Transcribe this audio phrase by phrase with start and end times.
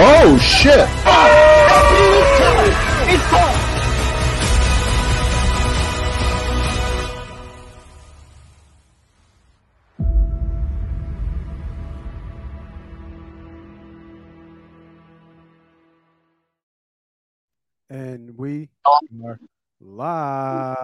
[0.00, 0.88] Oh shit!
[17.90, 18.68] And we
[19.24, 19.40] are
[19.80, 20.76] live.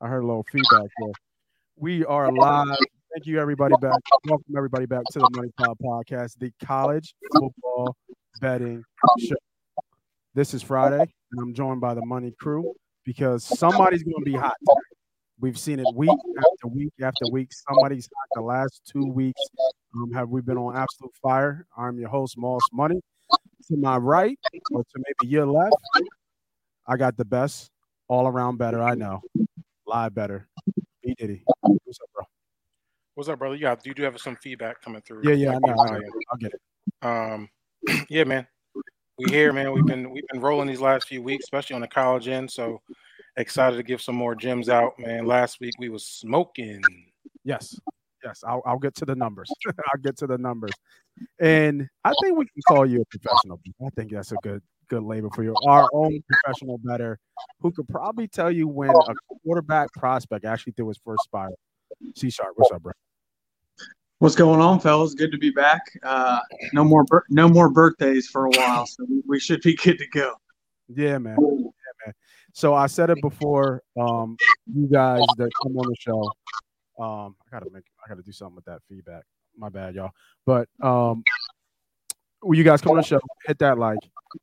[0.00, 1.12] I heard a little feedback there.
[1.76, 2.78] We are live.
[3.20, 4.00] Thank you, everybody back.
[4.24, 7.94] Welcome everybody back to the Money Pod Podcast, the college football
[8.40, 8.82] betting
[9.18, 9.34] show.
[10.32, 12.72] This is Friday, and I'm joined by the Money Crew
[13.04, 14.56] because somebody's going to be hot.
[15.38, 17.50] We've seen it week after week after week.
[17.68, 18.40] Somebody's hot.
[18.40, 19.42] The last two weeks
[19.96, 21.66] um, have we been on absolute fire.
[21.76, 23.02] I'm your host, Moss Money.
[23.68, 24.38] To my right,
[24.72, 25.76] or to maybe your left,
[26.86, 27.70] I got the best,
[28.08, 28.80] all around better.
[28.80, 29.20] I know,
[29.86, 30.48] live better.
[31.02, 32.09] B Diddy, what's up?
[33.20, 33.54] What's up, brother?
[33.54, 35.20] Yeah, you do have some feedback coming through.
[35.24, 35.74] Yeah, yeah, I know.
[35.78, 36.60] I'll, I'll get it.
[37.02, 37.50] Um,
[38.08, 38.46] yeah, man.
[39.18, 39.74] We here, man.
[39.74, 42.50] We've been we've been rolling these last few weeks, especially on the college end.
[42.50, 42.80] So
[43.36, 45.26] excited to give some more gems out, man.
[45.26, 46.80] Last week we was smoking.
[47.44, 47.78] Yes,
[48.24, 48.42] yes.
[48.48, 49.50] I'll, I'll get to the numbers.
[49.92, 50.72] I'll get to the numbers,
[51.38, 53.60] and I think we can call you a professional.
[53.84, 55.54] I think that's a good good label for you.
[55.66, 57.18] Our own professional better,
[57.60, 61.58] who could probably tell you when a quarterback prospect actually threw his first spiral.
[62.16, 62.92] C sharp, what's up, bro?
[64.20, 65.14] What's going on, fellas?
[65.14, 65.80] Good to be back.
[66.02, 66.40] Uh,
[66.74, 70.34] no more, no more birthdays for a while, so we- should be good to go.
[70.88, 71.38] Yeah, man.
[71.40, 71.70] Yeah,
[72.04, 72.14] man.
[72.52, 73.82] So I said it before.
[73.98, 74.36] Um,
[74.66, 76.20] you guys that come on the show,
[77.02, 79.24] um, I gotta make, I gotta do something with that feedback.
[79.56, 80.10] My bad, y'all.
[80.44, 81.24] But um,
[82.40, 84.00] when you guys come on the show, hit that like,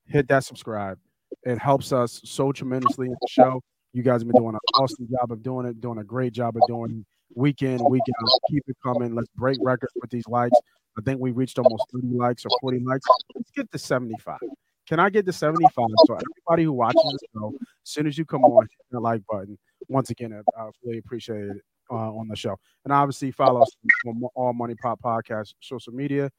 [0.08, 0.98] hit that subscribe.
[1.44, 3.62] It helps us so tremendously in the show.
[3.94, 6.56] You guys have been doing an awesome job of doing it, doing a great job
[6.56, 7.06] of doing
[7.36, 8.30] week in, week out.
[8.50, 9.16] Keep it coming.
[9.16, 10.58] Let's break records with these likes.
[10.98, 13.06] I think we reached almost 30 likes or 40 likes.
[13.36, 14.40] Let's get to 75.
[14.88, 15.86] Can I get to 75?
[16.06, 19.22] So everybody who watches this show, as soon as you come on, hit the like
[19.30, 19.58] button.
[19.90, 21.58] Once again, I, I really appreciate it
[21.92, 22.58] uh, on the show.
[22.84, 23.72] And obviously follow us
[24.06, 26.32] on All Money Pod Podcast social media.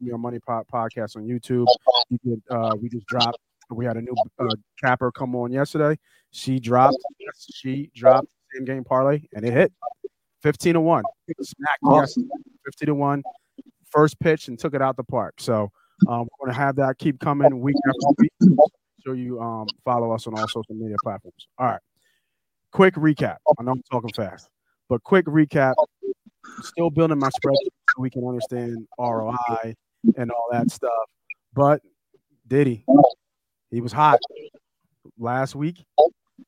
[0.00, 1.66] Me on Money Pod Podcast on YouTube.
[2.10, 3.38] You could, uh, we just dropped.
[3.70, 4.46] We had a new uh,
[4.80, 5.98] capper come on yesterday.
[6.30, 6.98] She dropped.
[7.54, 9.72] She dropped same game parlay, and it hit
[10.46, 11.02] 15 to one.
[11.40, 12.14] Smacked yes,
[12.66, 13.24] 50 to one.
[13.90, 15.34] First pitch and took it out the park.
[15.40, 15.72] So
[16.06, 18.58] um, we're gonna have that keep coming week after week.
[19.04, 21.48] So you um, follow us on all social media platforms.
[21.58, 21.80] All right.
[22.70, 23.38] Quick recap.
[23.58, 24.48] I know I'm talking fast,
[24.88, 25.74] but quick recap.
[26.62, 29.74] Still building my spreadsheet so we can understand ROI
[30.16, 30.92] and all that stuff.
[31.54, 31.82] But
[32.46, 32.84] Diddy,
[33.72, 34.20] he was hot
[35.18, 35.84] last week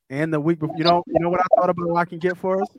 [0.09, 0.77] and the week before.
[0.77, 2.69] You know, you know what I thought about what I can get for us?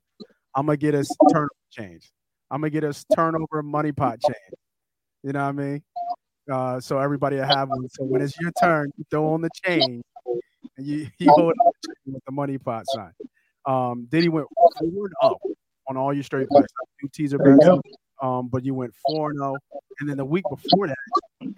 [0.55, 2.11] I'm gonna get us turnover change.
[2.51, 4.37] I'm gonna get us turnover money pot change.
[5.23, 5.83] You know what I mean?
[6.51, 7.89] Uh, so everybody will have one.
[7.91, 10.03] So when it's your turn, you throw on the chain
[10.77, 13.13] and you, you hold up the chain with the money pot sign.
[13.67, 15.39] Um, then he went forward up
[15.89, 16.67] on all your straight plays.
[17.01, 17.67] Two teaser bets,
[18.23, 19.57] um, but you went four and zero.
[20.01, 20.97] And then the week before that,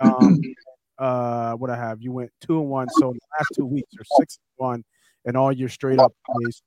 [0.00, 0.40] um,
[0.98, 2.88] uh, what I have, you went two and one.
[2.90, 4.84] So in the last two weeks, you're six and one,
[5.24, 6.62] and all your straight up plays,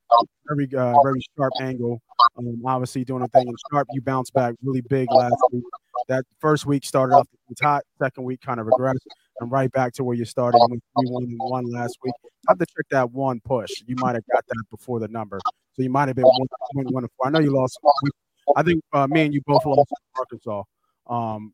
[0.47, 2.01] very uh, very sharp angle.
[2.37, 3.87] Um, obviously doing a thing in sharp.
[3.91, 5.63] You bounced back really big last week.
[6.07, 7.27] That first week started off
[7.61, 7.83] hot.
[7.99, 9.05] Second week kind of regressed,
[9.39, 10.59] and right back to where you started.
[10.69, 10.79] You
[11.17, 12.13] and one last week.
[12.47, 13.71] I have to check that one push.
[13.87, 15.39] You might have got that before the number,
[15.73, 17.27] so you might have been one one one and four.
[17.27, 17.79] I know you lost.
[18.55, 20.63] I think uh, me and you both lost Arkansas.
[21.07, 21.53] Um,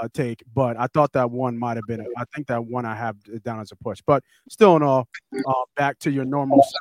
[0.00, 2.06] uh, take, but I thought that one might have been.
[2.16, 5.08] I think that one I have down as a push, but still in all,
[5.46, 6.64] uh, back to your normal.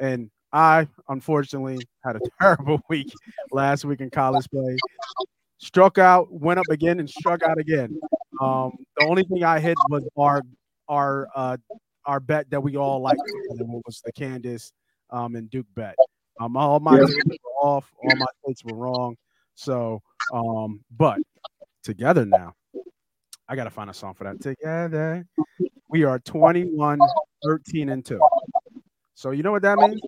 [0.00, 3.12] And I unfortunately had a terrible week
[3.52, 4.78] last week in college play.
[5.58, 8.00] Struck out, went up again, and struck out again.
[8.40, 10.42] Um, the only thing I hit was our
[10.88, 11.56] our uh,
[12.04, 14.72] our bet that we all liked, was the Kansas
[15.10, 15.94] um, and Duke bet.
[16.40, 17.04] Um, all my Yeah.
[17.04, 19.16] were off, all my takes were wrong.
[19.54, 20.02] So,
[20.32, 21.20] um, but
[21.82, 22.54] together now.
[23.48, 24.40] I gotta find a song for that.
[24.40, 25.26] Together.
[25.88, 26.98] We are 21,
[27.44, 28.20] 13, and 2.
[29.14, 30.00] So you know what that means?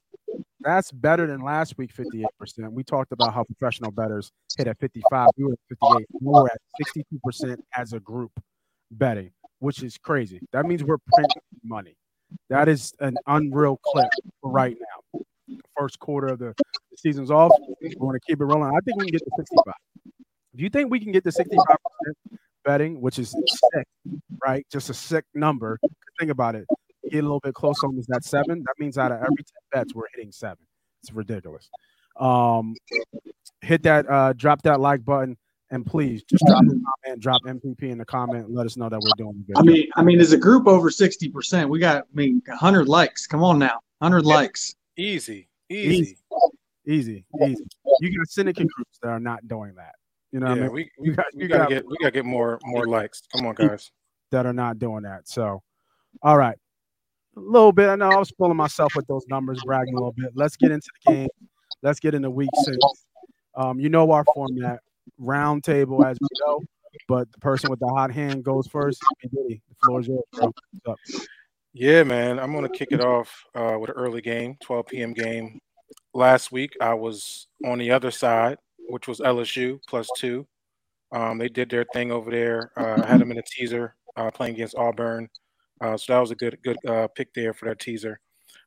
[0.61, 2.73] That's better than last week, 58%.
[2.73, 5.29] We talked about how professional bettors hit at 55.
[5.37, 6.07] We were at 58.
[6.21, 8.33] We were at 62% as a group
[8.91, 10.41] betting, which is crazy.
[10.53, 11.97] That means we're printing money.
[12.49, 14.09] That is an unreal clip
[14.43, 15.21] right now.
[15.77, 16.55] First quarter of the
[16.97, 17.53] season's off.
[17.83, 18.75] We want to keep it rolling.
[18.75, 19.75] I think we can get to 65.
[20.55, 21.57] If you think we can get to 65%
[22.65, 23.87] betting, which is sick,
[24.47, 24.65] right?
[24.71, 25.79] Just a sick number.
[26.19, 26.65] Think about it.
[27.11, 28.63] Get a little bit close on is that seven.
[28.63, 30.65] That means out of every 10 bets, we're hitting seven.
[31.03, 31.69] It's ridiculous.
[32.19, 32.75] Um,
[33.61, 35.37] hit that, uh, drop that like button,
[35.71, 39.01] and please just drop a comment, drop MPP in the comment, let us know that
[39.01, 39.59] we're doing good.
[39.59, 42.89] I mean, I mean, as a group over sixty percent, we got, I mean, hundred
[42.89, 43.27] likes.
[43.27, 44.77] Come on now, hundred likes.
[44.97, 46.17] Easy, easy,
[46.87, 47.67] easy, easy.
[48.01, 49.95] You got syndicate groups that are not doing that.
[50.35, 50.73] You know, yeah, what I mean?
[50.73, 53.23] we, we, got, we gotta get we gotta get more more likes.
[53.33, 53.93] Come on, guys.
[54.33, 55.29] That are not doing that.
[55.29, 55.63] So,
[56.25, 56.59] all right,
[57.37, 57.89] a little bit.
[57.89, 60.33] I know I was pulling myself with those numbers, bragging a little bit.
[60.35, 61.29] Let's get into the game.
[61.85, 62.79] Let's get into week six.
[63.55, 64.81] Um, you know our format,
[65.19, 66.61] round table as we go.
[67.07, 69.01] But the person with the hot hand goes first.
[69.23, 71.29] The floor is yours.
[71.73, 72.41] Yeah, man.
[72.41, 75.13] I'm gonna kick it off uh, with an early game, 12 p.m.
[75.13, 75.61] game.
[76.13, 78.59] Last week I was on the other side
[78.89, 80.47] which was LSU plus two.
[81.13, 82.73] Um, they did their thing over there.
[82.77, 85.29] Uh, had them in a teaser uh, playing against Auburn,
[85.81, 88.21] uh, so that was a good good uh, pick there for that teaser.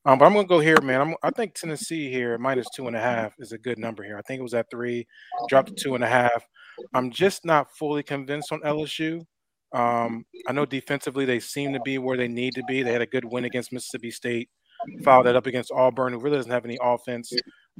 [0.06, 1.02] Um, but I'm gonna go here, man.
[1.02, 4.18] I'm, i think Tennessee here minus two and a half is a good number here.
[4.18, 5.06] I think it was at three,
[5.50, 6.48] dropped to two and a half.
[6.94, 9.26] I'm just not fully convinced on LSU.
[9.74, 12.84] Um, I know defensively they seem to be where they need to be.
[12.84, 14.50] They had a good win against Mississippi State,
[15.04, 17.34] followed that up against Auburn, who really doesn't have any offense.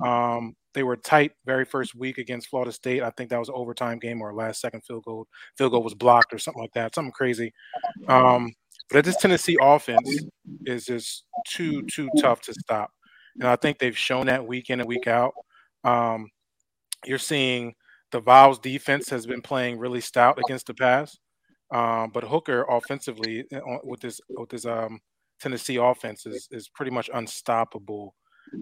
[0.04, 3.02] Um, they were tight very first week against Florida State.
[3.02, 5.26] I think that was an overtime game or last second field goal.
[5.58, 6.94] Field goal was blocked or something like that.
[6.94, 7.52] Something crazy.
[8.08, 8.54] Um,
[8.92, 10.08] but this Tennessee offense
[10.66, 12.92] is just too too tough to stop,
[13.40, 15.34] and I think they've shown that week in and week out.
[15.84, 16.28] Um,
[17.06, 17.74] you're seeing
[18.12, 21.18] the Vols defense has been playing really stout against the pass,
[21.74, 25.00] um, but Hooker offensively uh, with this with this um,
[25.42, 28.14] Tennessee offense is is pretty much unstoppable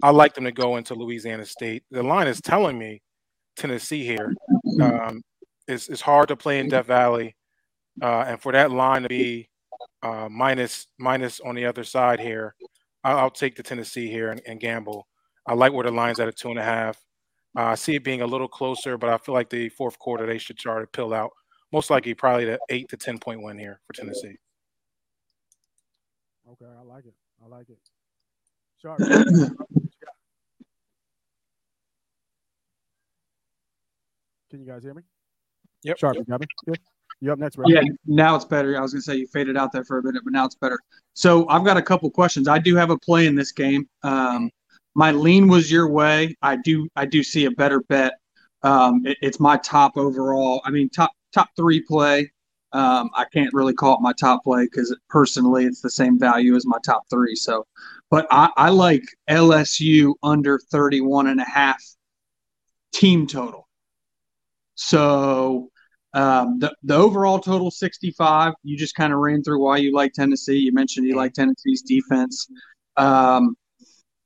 [0.02, 1.84] I like them to go into Louisiana State.
[1.90, 3.02] The line is telling me
[3.56, 4.34] Tennessee here.
[4.80, 5.22] Um,
[5.66, 7.36] it's, it's hard to play in Death Valley,
[8.02, 9.48] uh, and for that line to be
[10.02, 12.54] uh, minus minus on the other side here,
[13.04, 15.06] I'll, I'll take the Tennessee here and, and, gamble.
[15.46, 17.02] I like where the line's at a two and a half.
[17.56, 20.26] Uh, I see it being a little closer, but I feel like the fourth quarter
[20.26, 21.30] they should try to pill out.
[21.72, 24.36] Most likely, probably the eight to ten point win here for Tennessee.
[26.52, 27.14] Okay, I like it.
[27.44, 27.78] I like it.
[28.80, 28.98] Sharp.
[34.50, 35.02] Can you guys hear me?
[35.82, 35.98] Yep.
[35.98, 36.46] Sharp, you got me?
[36.66, 36.78] Good.
[37.20, 37.64] You up next, bro?
[37.66, 38.76] Yeah, now it's better.
[38.76, 40.78] I was gonna say you faded out there for a minute, but now it's better.
[41.14, 42.46] So I've got a couple questions.
[42.46, 43.88] I do have a play in this game.
[44.02, 44.50] Um,
[44.94, 46.36] my lean was your way.
[46.42, 48.12] I do I do see a better bet.
[48.62, 50.60] Um, it, it's my top overall.
[50.64, 52.30] I mean top top three play.
[52.72, 56.54] Um, I can't really call it my top play because personally it's the same value
[56.56, 57.34] as my top three.
[57.34, 57.64] So,
[58.10, 61.82] but I, I like LSU under 31 and a half
[62.92, 63.68] team total.
[64.74, 65.70] So
[66.14, 70.12] um, the, the overall total 65, you just kind of ran through why you like
[70.12, 70.58] Tennessee.
[70.58, 72.48] You mentioned you like Tennessee's defense.
[72.96, 73.56] Um,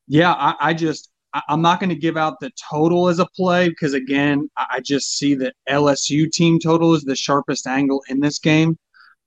[0.07, 3.27] yeah, I, I just, I, am not going to give out the total as a
[3.27, 8.21] play because, again, I just see that LSU team total is the sharpest angle in
[8.21, 8.77] this game.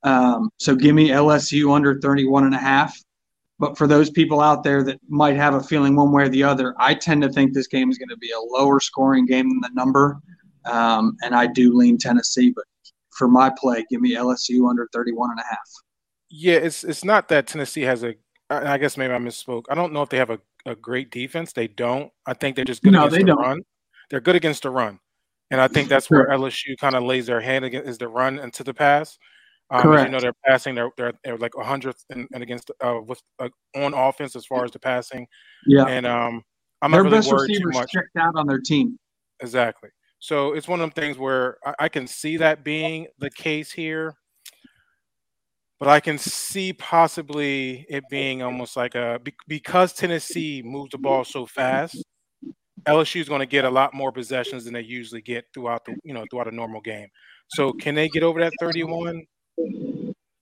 [0.04, 2.98] Um, so give me LSU under 31 and a half.
[3.60, 6.44] But for those people out there that might have a feeling one way or the
[6.44, 9.48] other, I tend to think this game is going to be a lower scoring game
[9.50, 10.20] than the number.
[10.66, 12.66] Um, and I do lean Tennessee, but
[13.12, 15.70] for my play, give me LSU under 31 and a half.
[16.30, 18.16] Yeah, it's it's not that Tennessee has a
[18.50, 19.66] I guess maybe I misspoke.
[19.70, 21.54] I don't know if they have a, a great defense.
[21.54, 22.12] They don't.
[22.26, 23.40] I think they're just good no, against the don't.
[23.40, 23.62] run.
[24.10, 25.00] They're good against the run.
[25.52, 28.40] And I think that's where LSU kind of lays their hand against is the run
[28.40, 29.18] into the pass.
[29.74, 30.06] Um, Correct.
[30.06, 30.76] you know, they're passing.
[30.76, 34.64] They're they're, they're like a hundredth and, against uh, with uh, on offense as far
[34.64, 35.26] as the passing.
[35.66, 35.86] Yeah.
[35.86, 36.44] And um,
[36.84, 37.92] I'm not really worried too much.
[37.92, 39.00] checked out on their team.
[39.42, 39.90] Exactly.
[40.20, 43.72] So it's one of them things where I, I can see that being the case
[43.72, 44.14] here,
[45.80, 51.26] but I can see possibly it being almost like a because Tennessee moves the ball
[51.26, 51.98] so fast.
[52.86, 55.96] LSU is going to get a lot more possessions than they usually get throughout the
[56.04, 57.08] you know throughout a normal game.
[57.48, 59.26] So can they get over that 31?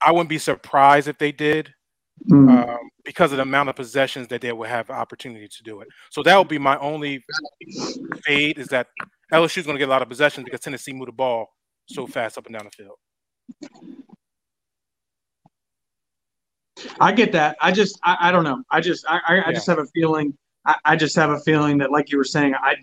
[0.04, 1.72] I wouldn't be surprised if they did.
[2.30, 2.48] Mm-hmm.
[2.50, 5.88] Um, because of the amount of possessions that they will have opportunity to do it.
[6.10, 7.24] So that would be my only
[8.24, 8.86] fade is that
[9.32, 11.48] LSU is going to get a lot of possessions because Tennessee moved the ball
[11.86, 12.96] so fast up and down the field.
[17.00, 17.56] I get that.
[17.60, 18.62] I just, I, I don't know.
[18.70, 19.52] I just, I, I, yeah.
[19.52, 20.32] just have a feeling
[20.64, 22.76] I, I just have a feeling that, like you were saying, I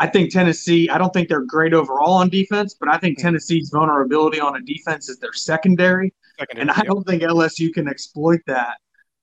[0.00, 0.88] I think Tennessee.
[0.88, 3.22] I don't think they're great overall on defense, but I think Mhm.
[3.22, 6.86] Tennessee's vulnerability on a defense is their secondary, Secondary, and I yep.
[6.86, 8.78] don't think LSU can exploit that.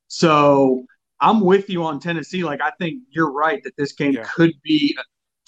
[0.08, 0.86] So
[1.20, 2.44] I'm with you on Tennessee.
[2.44, 4.24] Like I think you're right that this game Yeah.
[4.26, 4.96] could be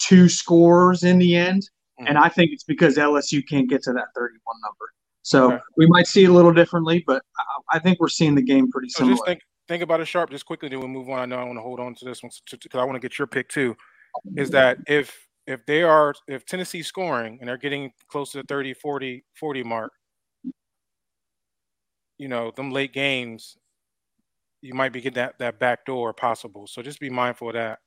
[0.00, 1.62] two scores in the end,
[2.00, 2.08] Mhm.
[2.08, 4.92] and I think it's because LSU can't get to that 31 number.
[5.22, 5.62] So Okay.
[5.76, 8.68] we might see it a little differently, but I, I think we're seeing the game
[8.70, 9.14] pretty So similar.
[9.16, 11.20] just think think about it sharp, just quickly, then we'll move on.
[11.20, 13.16] I know I want to hold on to this one because I want to get
[13.20, 13.76] your pick too.
[14.36, 18.44] Is that if if they are if Tennessee's scoring and they're getting close to the
[18.44, 19.92] 30, 40, 40 mark,
[22.18, 23.56] you know, them late games,
[24.62, 26.66] you might be getting that, that back door possible.
[26.66, 27.78] So just be mindful of that.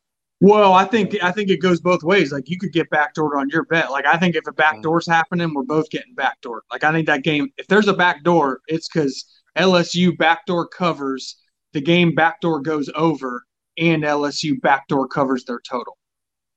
[0.42, 2.34] Well, I think I think it goes both ways.
[2.34, 3.92] Like you could get backdoored on your bet.
[3.92, 5.14] Like I think if a backdoor's mm-hmm.
[5.14, 6.62] happening, we're both getting backdoored.
[6.70, 9.24] Like I think that game, if there's a backdoor, it's because
[9.58, 11.38] LSU backdoor covers
[11.72, 12.14] the game.
[12.14, 13.46] Backdoor goes over,
[13.78, 15.98] and LSU backdoor covers their total.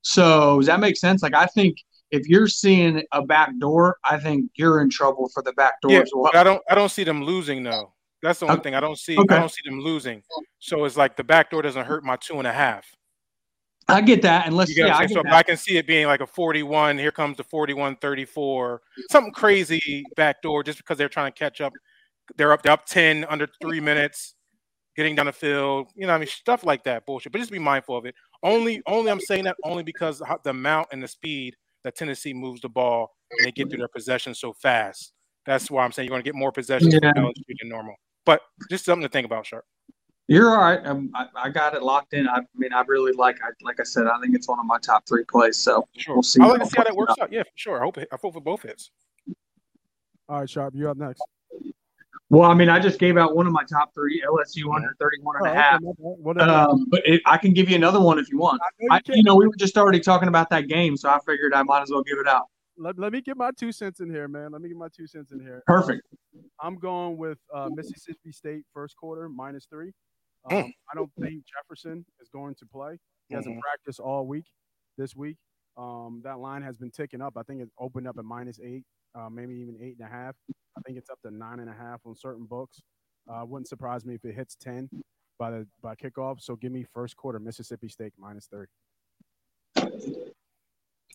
[0.07, 1.21] So does that make sense?
[1.21, 1.77] Like I think
[2.11, 6.01] if you're seeing a back door, I think you're in trouble for the backdoor Yeah,
[6.01, 6.31] as well.
[6.33, 7.93] I don't I don't see them losing though.
[8.21, 8.63] That's the only Okay.
[8.69, 9.17] thing I don't see.
[9.17, 9.35] Okay.
[9.35, 10.23] I don't see them losing.
[10.59, 12.85] So it's like the back door doesn't hurt my two and a half.
[13.89, 15.23] I get that, and let's You yeah, I So.
[15.29, 16.97] I can see it being like a 41.
[16.97, 18.81] Here comes the 41 34.
[19.11, 21.73] Something crazy back door, just because they're trying to catch up.
[22.37, 24.35] They're up, they're up 10 under three minutes,
[24.97, 25.87] getting down the field.
[25.95, 27.31] You know, what I mean, stuff like that bullshit.
[27.31, 28.15] But just be mindful of it.
[28.43, 32.33] Only, only I'm saying that only because how- the amount and the speed that Tennessee
[32.33, 35.13] moves the ball and they get through their possession so fast.
[35.45, 36.99] That's why I'm saying you're going to get more possessions Yeah.
[37.13, 37.31] than
[37.69, 37.95] normal.
[38.25, 39.63] But just something to think about, Sharp.
[40.27, 40.85] You're all right.
[40.85, 42.27] Um, I, I got it locked in.
[42.27, 43.37] I mean, I really like.
[43.41, 45.57] I like I said, I think it's one of my top three plays.
[45.57, 46.15] So Sure.
[46.15, 46.41] we'll see.
[46.41, 47.21] I like to how see how that works out.
[47.21, 47.31] out.
[47.31, 47.79] Yeah, for sure.
[47.79, 48.91] I hope it, I hope for both hits.
[50.27, 51.21] All right, Sharp, you're up next.
[52.29, 55.35] Well, I mean, I just gave out one of my top three, LSU under 31
[55.37, 55.75] and a Oh, half.
[55.75, 55.95] okay, my bad.
[55.97, 56.51] Whatever.
[56.51, 58.59] Um, but it, I can give you another one if you want.
[58.61, 59.15] I know you can.
[59.15, 61.83] you know, we were just already talking about that game, so I figured I might
[61.83, 62.47] as well give it out.
[62.77, 64.51] let, let me get my two cents in here, man.
[64.51, 65.63] Let me get my two cents in here.
[65.67, 66.01] Perfect.
[66.61, 69.93] I'm going with uh, Mississippi State first quarter minus three.
[70.51, 70.71] Um, Mm.
[70.91, 72.97] I don't think Jefferson is going to play.
[73.29, 73.59] He hasn't Mhm.
[73.61, 74.45] practiced all week
[74.97, 75.37] this week.
[75.77, 77.33] Um, that line has been ticking up.
[77.37, 80.35] I think it opened up at minus eight, uh, maybe even eight and a half.
[80.77, 82.81] I think it's up to nine and a half on certain books.
[83.31, 84.89] Uh, wouldn't surprise me if it hits ten
[85.37, 86.41] by the by kickoff.
[86.41, 88.65] So give me first quarter Mississippi State minus three.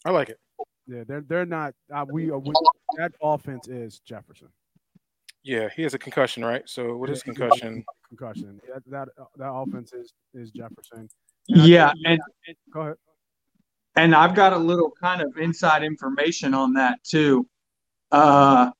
[0.04, 0.38] I like it.
[0.86, 1.74] Yeah, they're they're not.
[1.94, 2.52] Uh, we, uh, we
[2.98, 4.48] that offense is Jefferson.
[5.44, 6.62] Yeah, he has a concussion, right?
[6.68, 8.60] So with his Yeah, concussion, concussion.
[8.72, 11.08] That that, uh, that offense is is Jefferson.
[11.48, 12.96] And Yeah, think- and go ahead.
[13.96, 17.46] And I've got a little kind of inside information on that too.
[18.10, 18.70] Uh,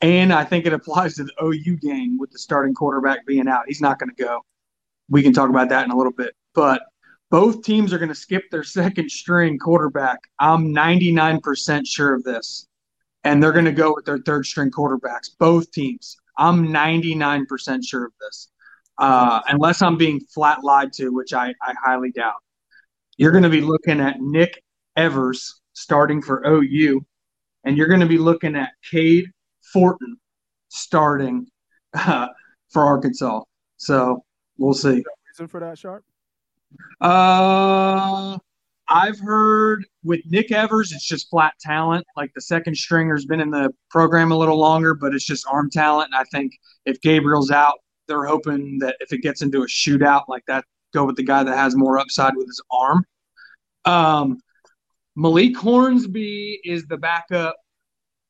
[0.00, 3.64] and I think it applies to the OU game with the starting quarterback being out.
[3.66, 4.40] He's not going to go.
[5.08, 6.34] We can talk about that in a little bit.
[6.54, 6.82] But
[7.30, 10.18] both teams are going to skip their second string quarterback.
[10.38, 12.66] I'm 99% sure of this.
[13.24, 16.16] And they're going to go with their third string quarterbacks, both teams.
[16.38, 18.48] I'm 99% sure of this.
[18.96, 22.42] Uh, unless I'm being flat lied to, which I, I highly doubt.
[23.18, 24.62] You're going to be looking at Nick
[24.96, 27.04] Evers starting for OU,
[27.64, 29.26] and you're going to be looking at Cade
[29.72, 30.16] Fortin
[30.68, 31.46] starting
[31.94, 32.28] uh,
[32.70, 33.42] for Arkansas.
[33.76, 34.24] So
[34.56, 35.04] we'll see.
[35.32, 36.04] Reason for that, Sharp?
[37.00, 38.38] Uh,
[38.88, 42.06] I've heard with Nick Evers, it's just flat talent.
[42.16, 45.70] Like the second stringer's been in the program a little longer, but it's just arm
[45.70, 46.10] talent.
[46.12, 46.52] And I think
[46.86, 47.74] if Gabriel's out,
[48.06, 51.42] they're hoping that if it gets into a shootout like that, go with the guy
[51.42, 53.04] that has more upside with his arm.
[53.84, 54.38] Um,
[55.16, 57.56] Malik Hornsby is the backup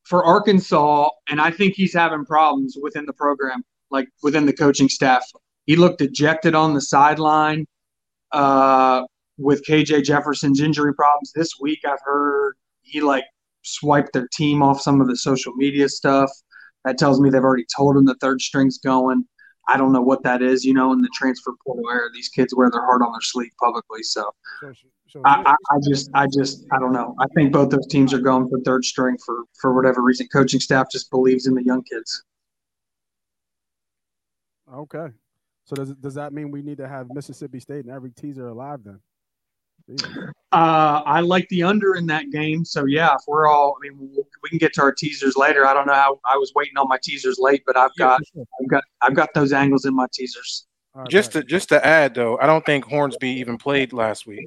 [0.05, 4.89] for Arkansas, and I think he's having problems within the program, like within the coaching
[4.89, 5.25] staff.
[5.67, 7.67] He looked ejected on the sideline
[8.33, 9.03] uh,
[9.37, 11.33] with KJ Jefferson's injury problems.
[11.35, 13.25] This week, I've heard he like
[13.63, 16.31] swiped their team off some of the social media stuff.
[16.85, 19.27] That tells me they've already told him the third string's going.
[19.69, 22.09] I don't know what that is, you know, in the transfer portal era.
[22.13, 24.03] These kids wear their heart on their sleeve publicly.
[24.03, 24.73] So So,
[25.07, 27.15] so I, I, I just, I just, I don't know.
[27.21, 30.27] I think both those teams are going for third string for for whatever reason.
[30.33, 32.25] Coaching staff just believes in the young kids.
[34.73, 35.09] okay.
[35.65, 38.81] So does does that mean we need to have Mississippi State and every teaser alive
[38.85, 39.01] then?
[39.89, 40.09] Jesus.
[40.53, 42.65] Uh, I like the under in that game.
[42.65, 45.67] So yeah, if we're all, I mean, we we can get to our teasers later.
[45.67, 48.25] I don't know how I was waiting on my teasers late, but I've got, for
[48.35, 48.45] sure.
[48.61, 50.67] I've got, I've got those angles in my teasers.
[50.95, 51.43] All right, just bet.
[51.43, 54.47] to just to add though, I don't think Hornsby even played last week.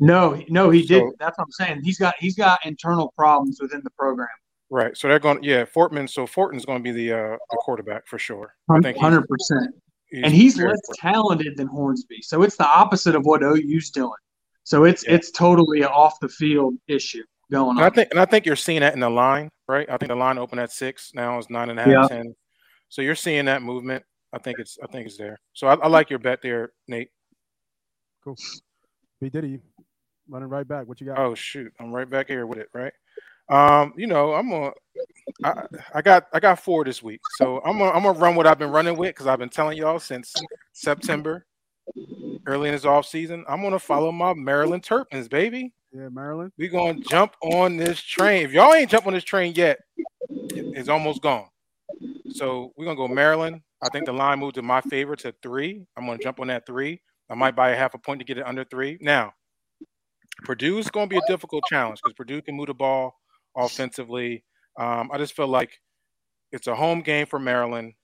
[0.00, 1.16] No, no, he So- didn't.
[1.18, 1.80] That's what I'm saying.
[1.84, 4.28] He's got, he's got internal problems within the program.
[4.70, 4.96] Right.
[4.96, 8.18] So they're going yeah, Fortman so Fortin's going to be the uh the quarterback for
[8.18, 8.54] sure.
[8.68, 9.74] I think Hundred percent.
[10.12, 12.22] and he's very less talented than Hornsby.
[12.22, 14.10] So it's the opposite of what OU's doing.
[14.64, 15.14] So it's Yeah.
[15.14, 18.56] it's totally an off the field issue going And I think and I think you're
[18.56, 19.88] seeing that in the line, right?
[19.88, 22.16] I think the line opened at six, now is nine and a half, Yeah.
[22.16, 22.34] ten.
[22.88, 24.04] So you're seeing that movement.
[24.32, 25.38] I think it's I think it's there.
[25.52, 27.10] So I, I like your bet there, Nate.
[28.24, 28.36] Cool.
[29.20, 29.60] B Diddy,
[30.28, 30.88] running right back.
[30.88, 31.18] What you got?
[31.18, 32.92] Oh shoot, I'm right back here with it, right?
[33.48, 34.72] Um, you know, I'm gonna
[35.44, 37.20] I, I got I got four this week.
[37.36, 39.76] So I'm gonna I'm gonna run what I've been running with because I've been telling
[39.76, 40.34] y'all since
[40.72, 41.44] September,
[42.46, 43.44] early in this off season.
[43.48, 45.72] I'm gonna follow my Maryland Terrapins, baby.
[45.92, 46.52] Yeah, Maryland.
[46.58, 48.44] We're gonna jump on this train.
[48.44, 49.78] If y'all ain't jump on this train yet,
[50.28, 51.48] it's almost gone.
[52.32, 53.60] So we're gonna go Maryland.
[53.82, 55.86] I think the line moved to my favor to three.
[55.96, 57.00] I'm gonna jump on that three.
[57.30, 58.98] I might buy a half a point to get it under three.
[59.00, 59.32] Now,
[60.44, 63.14] Purdue's gonna be a difficult challenge because Purdue can move the ball
[63.56, 64.44] offensively.
[64.78, 65.70] Um, I just feel like
[66.50, 67.94] it's a home game for Maryland.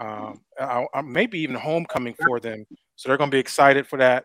[0.00, 2.64] Um, I, I, maybe even homecoming for them,
[2.96, 4.24] so they're gonna be excited for that.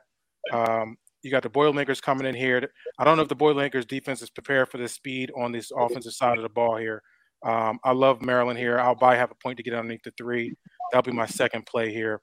[0.51, 2.71] Um, you got the Boilermakers coming in here.
[2.97, 6.13] I don't know if the Boilermakers defense is prepared for the speed on this offensive
[6.13, 7.01] side of the ball here.
[7.45, 8.79] Um, I love Maryland here.
[8.79, 10.53] I'll buy half a point to get underneath the three.
[10.91, 12.21] That'll be my second play here.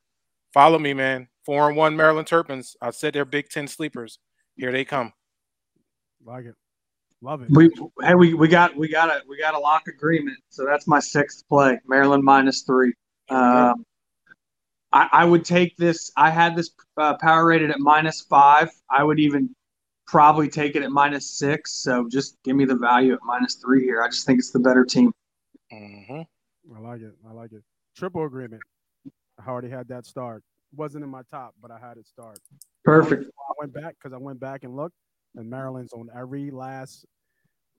[0.52, 1.28] Follow me, man.
[1.44, 2.76] Four and one Maryland Terrapins.
[2.80, 4.18] I said they're Big Ten sleepers.
[4.56, 5.12] Here they come.
[6.24, 6.54] Like it.
[7.22, 7.48] Love it.
[7.50, 7.70] We
[8.02, 10.36] hey we, we got we got a we got a lock agreement.
[10.50, 11.78] So that's my sixth play.
[11.86, 12.92] Maryland minus three.
[13.30, 13.85] Um,
[14.96, 16.10] I, I would take this.
[16.16, 18.70] I had this uh, power rated at minus five.
[18.90, 19.54] I would even
[20.06, 21.74] probably take it at minus six.
[21.74, 24.02] So just give me the value at minus three here.
[24.02, 25.12] I just think it's the better team.
[25.70, 26.22] hmm
[26.74, 27.12] I like it.
[27.28, 27.62] I like it.
[27.94, 28.62] Triple agreement.
[29.38, 30.42] I already had that start.
[30.74, 32.38] Wasn't in my top, but I had it start.
[32.82, 33.24] Perfect.
[33.24, 34.96] I went back because I went back and looked,
[35.34, 37.04] and Maryland's on every last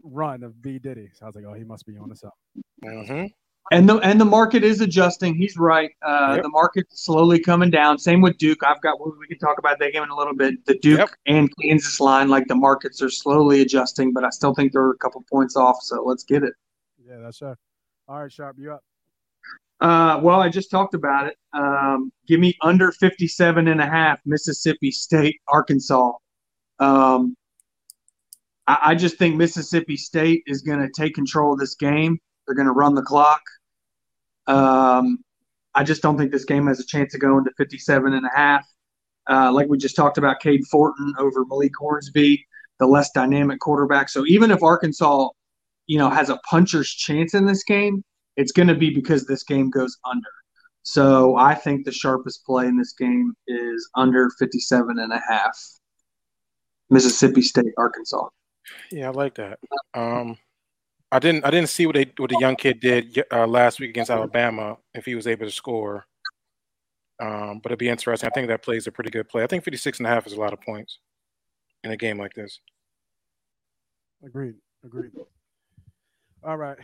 [0.03, 1.09] run of B Diddy.
[1.13, 2.35] So I was like, oh, he must be on this up.
[2.83, 3.25] hmm
[3.71, 5.35] And the and the market is adjusting.
[5.35, 5.91] He's right.
[6.01, 6.43] Uh, Yep.
[6.43, 7.97] The market's slowly coming down.
[7.97, 8.63] Same with Duke.
[8.63, 10.65] I've got we can talk about that game in a little bit.
[10.65, 11.09] The Duke Yep.
[11.25, 14.97] and Kansas line, like the markets are slowly adjusting, but I still think they're a
[14.97, 15.77] couple points off.
[15.81, 16.53] So let's get it.
[17.05, 17.55] Yeah, that's sir.
[18.07, 18.83] All right, Sharp, you up.
[19.79, 21.37] Uh, well, I just talked about it.
[21.53, 26.13] Um, give me under 57 and a half, Mississippi State, Arkansas.
[26.79, 27.35] Um,
[28.65, 32.17] I, I just think Mississippi State is going to take control of this game.
[32.45, 33.41] They're going to run the clock.
[34.47, 35.19] Um,
[35.75, 38.35] I just don't think this game has a chance of going to 57 and a
[38.35, 38.65] half.
[39.29, 42.45] Uh, like we just talked about, Cade Fortin over Malik Hornsby,
[42.79, 44.09] the less dynamic quarterback.
[44.09, 45.29] So even if Arkansas,
[45.85, 48.03] you know, has a puncher's chance in this game,
[48.37, 50.29] it's going to be because this game goes under.
[50.83, 55.57] So I think the sharpest play in this game is under 57 and a half.
[56.89, 58.27] Mississippi State, Arkansas.
[58.91, 59.59] Yeah, I like that.
[59.93, 60.37] Um,
[61.11, 63.89] I didn't I didn't see what they what the young kid did uh, last week
[63.91, 66.05] against Alabama if he was able to score.
[67.19, 68.29] Um, but it'd be interesting.
[68.29, 69.43] I think that plays a pretty good play.
[69.43, 70.99] I think 56 and a half is a lot of points
[71.83, 72.59] in a game like this.
[74.23, 74.55] Agreed.
[74.83, 75.11] Agreed.
[76.43, 76.77] All right.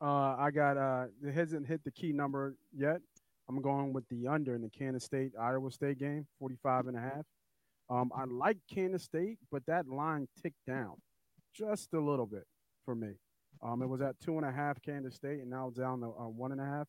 [0.00, 3.00] Uh, I got uh, it hasn't hit the key number yet.
[3.48, 7.00] I'm going with the under in the Kansas State Iowa State game, 45 and a
[7.00, 7.24] half.
[7.88, 10.94] Um, I like Kansas State, but that line ticked down
[11.54, 12.44] just a little bit
[12.84, 13.12] for me.
[13.62, 16.28] Um, it was at two and a half Kansas State, and now down to uh,
[16.28, 16.86] one and a half.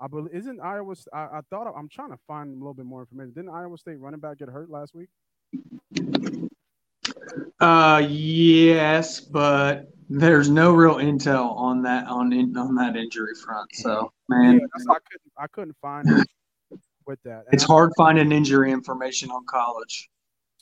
[0.00, 0.94] I believe isn't Iowa.
[1.12, 3.32] I, I thought I'm trying to find a little bit more information.
[3.32, 5.08] Didn't Iowa State running back get hurt last week?
[7.60, 13.68] Uh, yes, but there's no real intel on that on in, on that injury front.
[13.74, 15.32] So man, yeah, I couldn't.
[15.38, 17.44] I couldn't find it with that.
[17.46, 20.10] And it's I- hard finding injury information on college.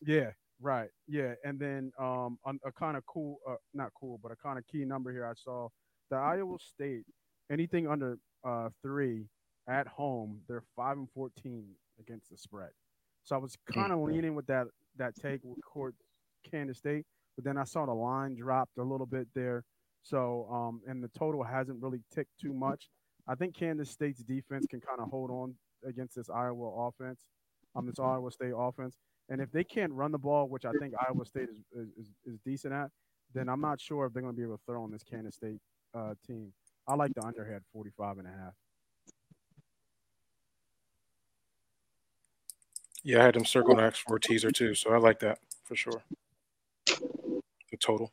[0.02, 0.88] Yeah, right.
[1.06, 4.58] Yeah, and then um, a, a kind of cool, uh, not cool, but a kind
[4.58, 5.26] of key number here.
[5.26, 5.68] I saw
[6.10, 7.04] the Iowa State
[7.50, 9.26] anything under uh, three
[9.68, 11.64] at home, they're five and fourteen
[11.98, 12.70] against the spread.
[13.22, 15.94] So I was kind of leaning with that that take with court
[16.50, 19.64] Kansas State, but then I saw the line dropped a little bit there.
[20.02, 22.88] So um, and the total hasn't really ticked too much.
[23.26, 25.54] I think Kansas State's defense can kind of hold on
[25.86, 27.20] against this Iowa offense,
[27.74, 28.96] um, this Iowa State offense.
[29.28, 32.38] And if they can't run the ball, which I think Iowa State is, is, is
[32.44, 32.90] decent at,
[33.34, 35.34] then I'm not sure if they're going to be able to throw on this Kansas
[35.34, 35.60] State
[35.94, 36.52] uh, team.
[36.86, 38.52] I like the underhead 45 and a half.
[43.02, 45.76] Yeah, I had them circle next for a teaser too, so I like that for
[45.76, 46.02] sure.
[46.86, 48.10] The total.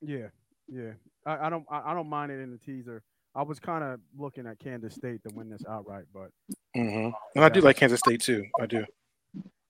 [0.00, 0.28] Yeah,
[0.68, 0.92] yeah.
[1.24, 3.02] I, I don't I, I don't mind it in the teaser.
[3.36, 6.30] I was kind of looking at Kansas State to win this outright, but
[6.76, 7.10] mm-hmm.
[7.36, 8.44] And I do like Kansas State too.
[8.60, 8.84] I do.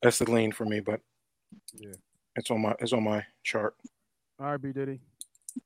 [0.05, 1.01] That's the lean for me, but
[1.75, 1.95] yeah.
[2.37, 3.75] it's on my it's on my chart.
[4.39, 5.01] All right, B Diddy,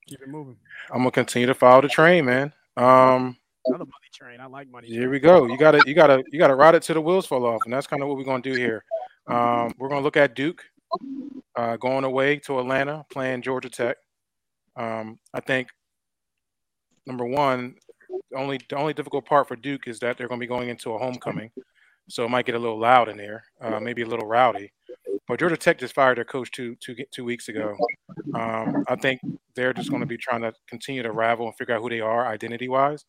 [0.07, 0.55] keep it moving.
[0.91, 2.53] I'm gonna continue to follow the train, man.
[2.77, 4.39] Um, Another money train.
[4.39, 4.87] I like money.
[4.87, 5.45] Here we go.
[5.45, 7.45] You got to you got to you got to ride it till the wheels fall
[7.45, 8.85] off, and that's kind of what we're gonna do here.
[9.27, 10.63] Um, we're gonna look at Duke
[11.57, 13.97] uh, going away to Atlanta, playing Georgia Tech.
[14.77, 15.67] Um, I think
[17.05, 17.75] number one,
[18.31, 20.69] the only the only difficult part for Duke is that they're going to be going
[20.69, 21.51] into a homecoming,
[22.09, 24.71] so it might get a little loud in there, uh, maybe a little rowdy.
[25.27, 27.77] But Georgia Tech just fired their coach two two two weeks ago.
[28.33, 29.21] Um, I think
[29.55, 32.01] they're just going to be trying to continue to ravel and figure out who they
[32.01, 33.05] are identity wise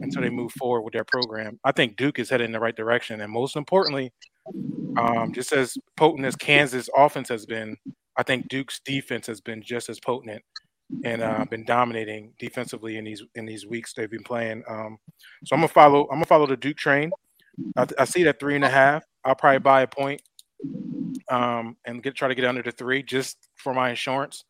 [0.00, 1.58] until they move forward with their program.
[1.64, 4.12] I think Duke is headed in the right direction, and most importantly,
[4.98, 7.76] um, just as potent as Kansas offense has been,
[8.16, 10.42] I think Duke's defense has been just as potent
[11.04, 14.62] and uh, been dominating defensively in these in these weeks they've been playing.
[14.68, 14.98] Um,
[15.44, 16.02] so I'm gonna follow.
[16.04, 17.10] I'm gonna follow the Duke train.
[17.76, 19.04] I, I see that three and a half.
[19.24, 20.22] I'll probably buy a point,
[21.30, 24.44] um, and get try to get under the three just for my insurance.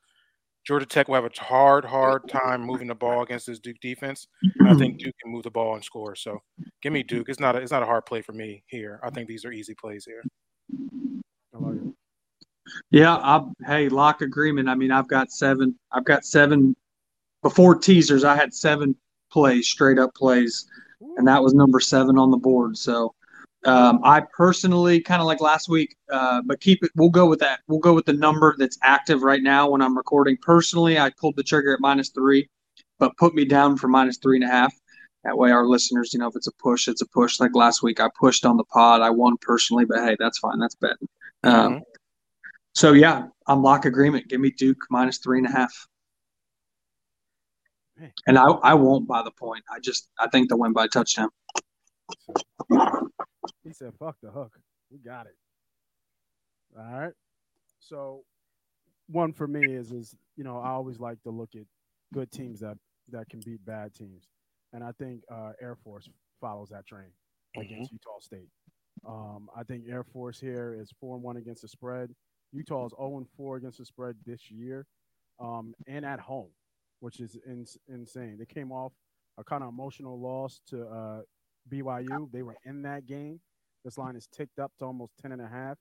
[0.64, 4.28] Georgia Tech will have a hard, hard time moving the ball against this Duke defense.
[4.64, 6.14] I think Duke can move the ball and score.
[6.14, 6.40] So
[6.82, 7.28] give me Duke.
[7.28, 9.00] It's not a, it's not a hard play for me here.
[9.02, 10.22] I think these are easy plays here.
[12.90, 14.68] Yeah, I, hey, lock agreement.
[14.68, 15.74] I mean, I've got seven.
[15.90, 16.76] I've got seven
[17.42, 18.22] before teasers.
[18.22, 18.94] I had seven
[19.32, 20.66] plays, straight up plays,
[21.16, 22.76] and that was number seven on the board.
[22.76, 23.14] So,
[23.64, 26.90] um, I personally kind of like last week, uh, but keep it.
[26.96, 27.60] We'll go with that.
[27.68, 30.36] We'll go with the number that's active right now when I'm recording.
[30.42, 32.48] Personally, I pulled the trigger at minus three,
[32.98, 34.74] but put me down for minus three and a half.
[35.24, 37.38] That way, our listeners, you know, if it's a push, it's a push.
[37.38, 39.00] Like last week, I pushed on the pod.
[39.00, 40.58] I won personally, but hey, that's fine.
[40.58, 41.08] That's betting.
[41.44, 41.82] Um, Mhm.
[42.74, 44.28] so yeah, I'm lock agreement.
[44.28, 45.86] Give me Duke minus three and a half.
[48.02, 48.12] Hey.
[48.26, 49.62] And I, I won't buy the point.
[49.72, 51.28] I just I think they'll win by touchdown.
[53.62, 54.58] He said, "Fuck the hook.
[54.90, 55.36] We got it."
[56.76, 57.12] All right.
[57.78, 58.24] So,
[59.06, 61.62] one for me is is you know I always like to look at
[62.12, 62.76] good teams that
[63.12, 64.24] that can beat bad teams,
[64.72, 66.08] and I think uh, Air Force
[66.40, 67.12] follows that train
[67.56, 68.48] against Utah State.
[69.06, 72.10] Um, I think Air Force here is four and one against the spread.
[72.52, 74.86] Utah is zero and four against the spread this year,
[75.38, 76.50] um, and at home,
[77.02, 78.36] which is ins- insane.
[78.38, 78.92] They came off
[79.36, 81.20] a kind of emotional loss to uh,
[81.68, 82.30] BYU.
[82.32, 83.40] They were in that game.
[83.84, 85.76] This line is ticked up to almost 10 and a half.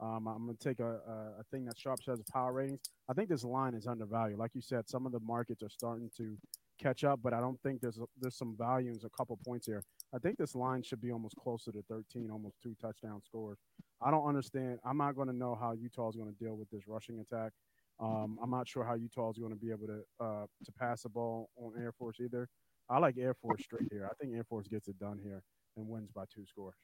[0.00, 2.80] Um, I'm going to take a, a, a thing that Sharp says power ratings.
[3.08, 4.38] I think this line is undervalued.
[4.38, 6.38] Like you said, some of the markets are starting to
[6.80, 9.82] catch up, but I don't think there's there's some values, a couple points here.
[10.14, 13.58] I think this line should be almost closer to 13, almost two touchdown scores.
[14.00, 14.78] I don't understand.
[14.84, 17.52] I'm not going to know how Utah is going to deal with this rushing attack.
[18.00, 21.02] Um, I'm not sure how Utah is going to be able to uh, to pass
[21.02, 22.48] the ball on Air Force either.
[22.88, 24.08] I like Air Force straight here.
[24.10, 25.42] I think Air Force gets it done here
[25.76, 26.74] and wins by two scores.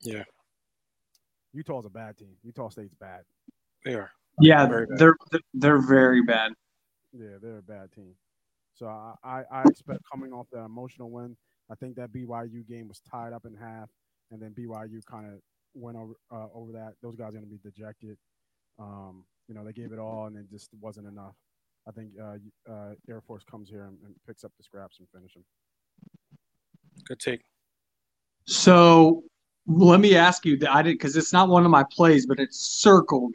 [0.00, 0.24] Yeah.
[1.52, 2.34] Utah's a bad team.
[2.42, 3.22] Utah State's bad.
[3.84, 4.10] They are.
[4.40, 4.98] Yeah, Very bad.
[4.98, 5.16] they're
[5.54, 6.52] they're very bad.
[7.12, 8.14] Yeah, they're a bad team.
[8.74, 11.36] So I, I, I expect coming off that emotional win,
[11.70, 13.88] I think that BYU game was tied up in half,
[14.32, 15.40] and then BYU kind of
[15.74, 16.94] went over uh, over that.
[17.02, 18.18] Those guys are going to be dejected.
[18.78, 21.34] Um, you know, they gave it all, and it just wasn't enough.
[21.86, 22.36] I think uh,
[22.70, 25.44] uh, Air Force comes here and, and picks up the scraps and finish them.
[27.06, 27.42] Good take.
[28.46, 29.24] So
[29.66, 32.38] let me ask you that I did because it's not one of my plays, but
[32.40, 33.34] it's circled.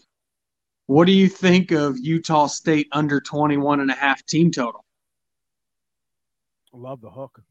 [0.87, 4.83] What do you think of Utah State under 21 and a half team total?
[6.73, 7.41] I love the hook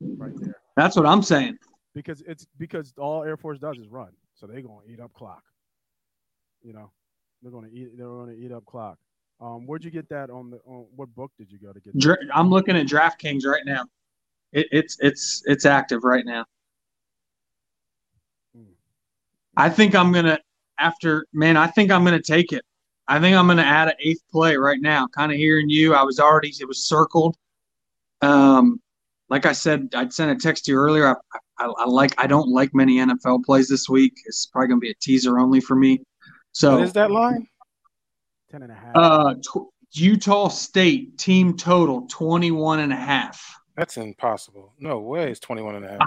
[0.00, 1.58] right there That's what I'm saying.
[1.94, 5.12] because it's because all Air Force does is run, so they're going to eat up
[5.12, 5.42] clock.
[6.62, 6.90] You know,
[7.44, 7.96] they're going to eat.
[7.96, 8.98] They're going to eat up clock.
[9.40, 10.58] Um, where'd you get that on the?
[10.66, 11.92] On what book did you go to get?
[11.94, 12.18] that?
[12.32, 13.84] I'm looking at DraftKings right now.
[14.52, 16.46] It, it's it's it's active right now.
[18.56, 18.72] Hmm.
[19.56, 20.38] I think I'm gonna
[20.78, 21.56] after man.
[21.56, 22.64] I think I'm gonna take it.
[23.06, 25.06] I think I'm gonna add an eighth play right now.
[25.08, 25.94] Kind of hearing you.
[25.94, 27.36] I was already it was circled.
[28.22, 28.80] Um,
[29.28, 31.08] like I said, I'd sent a text to you earlier.
[31.08, 31.14] I,
[31.58, 34.14] I, I like I don't like many NFL plays this week.
[34.24, 36.00] It's probably gonna be a teaser only for me.
[36.54, 37.46] So What is that line?
[38.50, 38.92] Ten and a half.
[38.96, 43.54] uh, tw- Utah State team total 21 and a half.
[43.76, 44.72] That's impossible.
[44.78, 45.30] No way.
[45.30, 46.00] It's 21 and a half.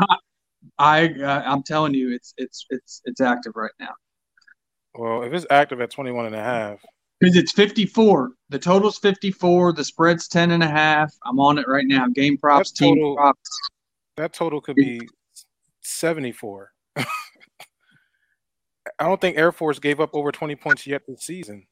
[0.79, 3.93] I uh, I'm telling you, it's it's it's it's active right now
[4.95, 6.79] Well, if it's active at 21 and a half,
[7.19, 8.31] because it's 54.
[8.49, 9.73] The total's 54.
[9.73, 11.13] The spread's 10 and a half.
[11.25, 12.07] I'm on it right now.
[12.07, 13.49] Game props, That's team total- props.
[14.17, 15.01] that total could be
[15.81, 16.71] 74.
[18.99, 21.67] I don't think Air Force gave up over 20 points yet this season.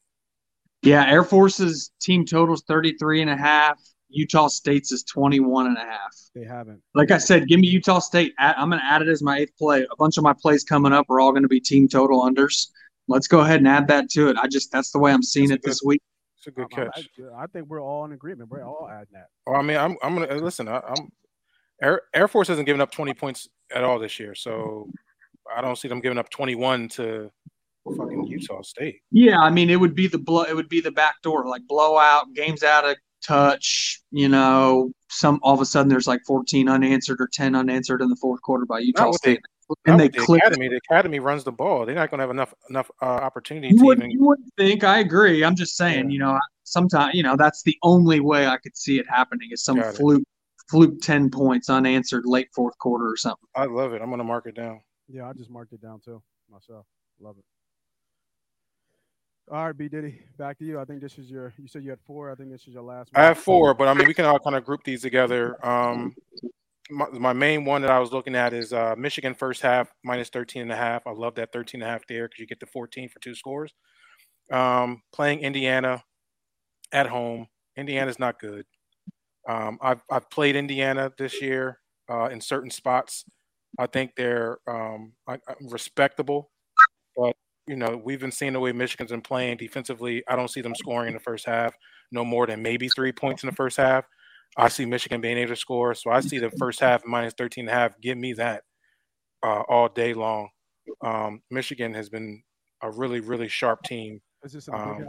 [0.84, 3.82] Yeah, Air Force's team total's 33 and a half.
[4.10, 6.14] Utah State's is 21 and a half.
[6.36, 6.82] they haven't.
[6.94, 8.34] Like I said, give me Utah State.
[8.38, 9.82] I'm going to add it as my eighth play.
[9.92, 12.68] A bunch of my plays coming up are all going to be team total unders.
[13.08, 14.38] Let's go ahead and add that to it.
[14.38, 16.02] I just that's the way I'm seeing That's it a this week.
[16.38, 17.10] It's a good I- I- catch.
[17.20, 18.50] I, I think we're all in agreement.
[18.50, 19.28] We're all adding that.
[19.48, 20.68] Well, I mean, I'm I'm gonna listen.
[20.68, 21.10] I, I'm
[21.82, 24.88] Air, Air Force hasn't given up 20 points at all this year, so
[25.56, 27.32] I don't see them giving up 21 to
[27.98, 29.02] fucking Utah State.
[29.12, 30.44] Yeah, I mean, it would be the blow.
[30.44, 34.02] It would be the back door, like blowout, games out of touch.
[34.12, 38.10] You know, some all of a sudden there's like 14 unanswered or 10 unanswered in
[38.10, 39.42] the fourth quarter by Utah State,
[39.86, 40.42] and they the click.
[40.42, 41.86] Academy, the academy runs the ball.
[41.86, 43.70] They're not going to have enough enough uh, opportunity.
[43.70, 44.12] You, would, even...
[44.12, 44.84] you wouldn't think.
[44.84, 45.44] I agree.
[45.44, 46.10] I'm just saying.
[46.10, 46.14] Yeah.
[46.14, 49.64] You know, sometimes you know that's the only way I could see it happening is
[49.64, 50.28] some Got fluke it.
[50.70, 53.48] fluke 10 points unanswered late fourth quarter or something.
[53.56, 54.02] I love it.
[54.02, 54.82] I'm going to mark it down.
[55.08, 56.86] Yeah, I just marked it down too myself.
[57.20, 57.46] Love it.
[59.52, 60.80] All right, B Diddy, back to you.
[60.80, 61.54] I think this is your.
[61.58, 62.32] You said you had four.
[62.32, 63.14] I think this is your last.
[63.14, 63.24] One.
[63.24, 65.64] I have four, but I mean, we can all kind of group these together.
[65.66, 66.16] Um,
[66.90, 70.30] my, my main one that I was looking at is uh, Michigan first half minus
[70.30, 71.06] 13 and a half.
[71.06, 73.36] I love that 13 and a half there because you get the 14 for two
[73.36, 73.74] scores.
[74.52, 76.04] Um, playing Indiana
[76.92, 77.48] at home.
[77.76, 78.66] Indiana's not good.
[79.48, 83.26] Um, I've I've played Indiana this year uh, in certain spots.
[83.80, 85.14] I think they're um,
[85.62, 86.52] respectable,
[87.16, 87.36] but
[87.68, 90.24] you know, we've been seeing the way Michigan's been playing defensively.
[90.28, 91.74] I don't see them scoring in the first half,
[92.12, 94.06] no more than maybe three points in the first half.
[94.58, 95.94] I see Michigan being able to score.
[95.96, 98.00] So I see the first half minus 13 and a half.
[98.00, 98.64] Give me that
[99.44, 100.50] uh, all day long.
[101.02, 102.44] Um, Michigan has been
[102.82, 104.22] a really, really sharp team.
[104.44, 105.08] Is this in um?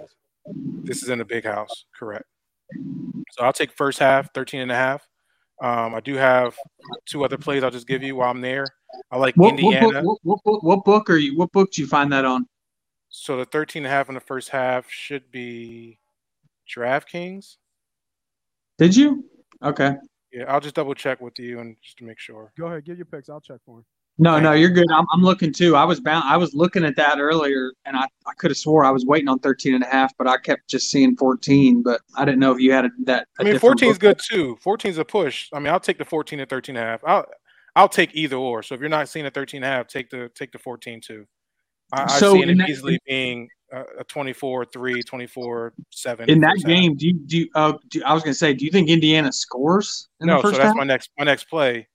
[0.85, 2.25] This is in the big house, correct.
[3.33, 5.07] So I'll take first half, 13 and a half.
[5.61, 6.55] Um, I do have
[7.07, 8.67] two other plays I'll just give you while I'm there.
[9.11, 10.03] I like what, Indiana.
[10.03, 11.37] What, what, what, what, book are you?
[11.37, 12.47] What book do you find that on?
[13.09, 15.99] So the 13 and a half in the first half should be
[16.69, 17.57] DraftKings.
[18.79, 19.25] Did you?
[19.63, 19.95] Okay.
[20.33, 22.53] Yeah, I'll just double check with you and just to make sure.
[22.59, 23.31] Go ahead, give your picks.
[23.31, 23.85] I'll check for him.
[24.19, 24.87] No, no, you're good.
[24.91, 25.77] I'm, I'm looking too.
[25.77, 26.25] I was bound.
[26.27, 29.29] I was looking at that earlier, and I, I could have swore I was waiting
[29.29, 31.83] on 13 and a half, but I kept just seeing 14.
[31.83, 33.29] But I didn't know if you had a, that.
[33.39, 34.57] I mean, 14 is good too.
[34.63, 35.49] 14 is a push.
[35.53, 37.05] I mean, I'll take the 14 and 13 and a half.
[37.05, 37.27] I'll
[37.75, 38.63] I'll take either or.
[38.63, 41.03] So if you're not seeing a 13 and a half, take the take the 14
[41.03, 41.27] too.
[41.93, 46.31] I, so I see it easily being a 24 3, 24 7.
[46.31, 46.99] In that game, half.
[46.99, 49.33] do you, do, you, uh, do I was going to say, do you think Indiana
[49.33, 50.09] scores?
[50.21, 50.77] no, so that's half?
[50.77, 51.87] my next my next play.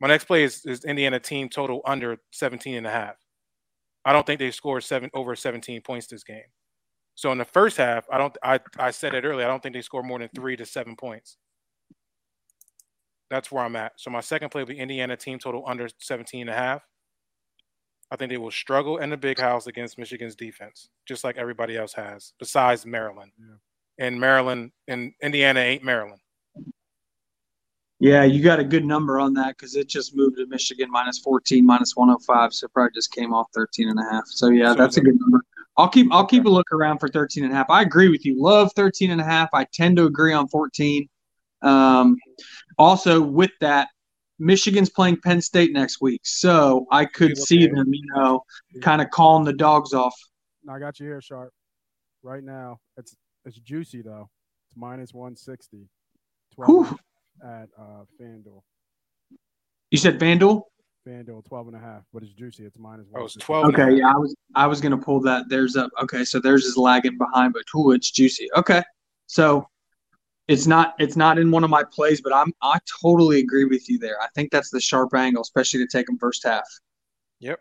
[0.00, 3.16] My next play is, is Indiana team total under 17 and a half.
[4.04, 6.44] I don't think they scored seven over 17 points this game.
[7.14, 9.74] So in the first half, I don't I, I said it earlier, I don't think
[9.74, 11.38] they score more than three to seven points.
[13.30, 13.92] That's where I'm at.
[13.96, 16.82] So my second play will be Indiana team total under 17 and a half.
[18.10, 21.76] I think they will struggle in the big house against Michigan's defense, just like everybody
[21.76, 23.32] else has, besides Maryland.
[23.38, 24.06] Yeah.
[24.06, 26.20] And Maryland and Indiana ain't Maryland.
[28.06, 31.18] Yeah, you got a good number on that because it just moved to Michigan minus
[31.18, 32.54] 14, minus 105.
[32.54, 34.28] So probably just came off 13 and a half.
[34.28, 35.42] So yeah, so that's a good number.
[35.76, 37.68] I'll keep I'll keep a look around for 13 and a half.
[37.68, 38.40] I agree with you.
[38.40, 39.48] Love 13 and a half.
[39.52, 41.08] I tend to agree on 14.
[41.62, 42.16] Um,
[42.78, 43.88] also with that,
[44.38, 46.20] Michigan's playing Penn State next week.
[46.22, 48.44] So I could see them, you know,
[48.82, 50.14] kind of calling the dogs off.
[50.70, 51.52] I got you here, Sharp.
[52.22, 52.78] Right now.
[52.96, 54.30] It's it's juicy though.
[54.70, 55.88] It's minus 160.
[56.54, 56.96] 12,
[57.42, 58.62] at uh, FanDuel.
[59.90, 60.62] You said FanDuel.
[61.06, 62.64] FanDuel 12 and a half, but it's juicy.
[62.64, 63.22] It's minus one.
[63.22, 63.66] Oh, it's 12.
[63.66, 65.48] Okay, yeah, I was I was gonna pull that.
[65.48, 68.48] There's a okay, so there's is lagging behind, but ooh, it's juicy.
[68.56, 68.82] Okay,
[69.26, 69.68] so
[70.48, 73.88] it's not it's not in one of my plays, but I'm I totally agree with
[73.88, 74.20] you there.
[74.20, 76.66] I think that's the sharp angle, especially to take them first half.
[77.40, 77.60] Yep.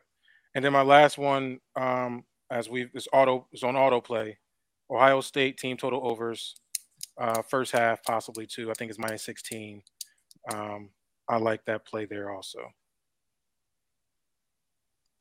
[0.56, 4.38] And then my last one, um, as we this auto is on auto play,
[4.90, 6.56] Ohio State team total overs,
[7.18, 8.70] uh, first half possibly two.
[8.70, 9.82] I think it's minus sixteen.
[10.54, 10.90] Um,
[11.28, 12.60] I like that play there also.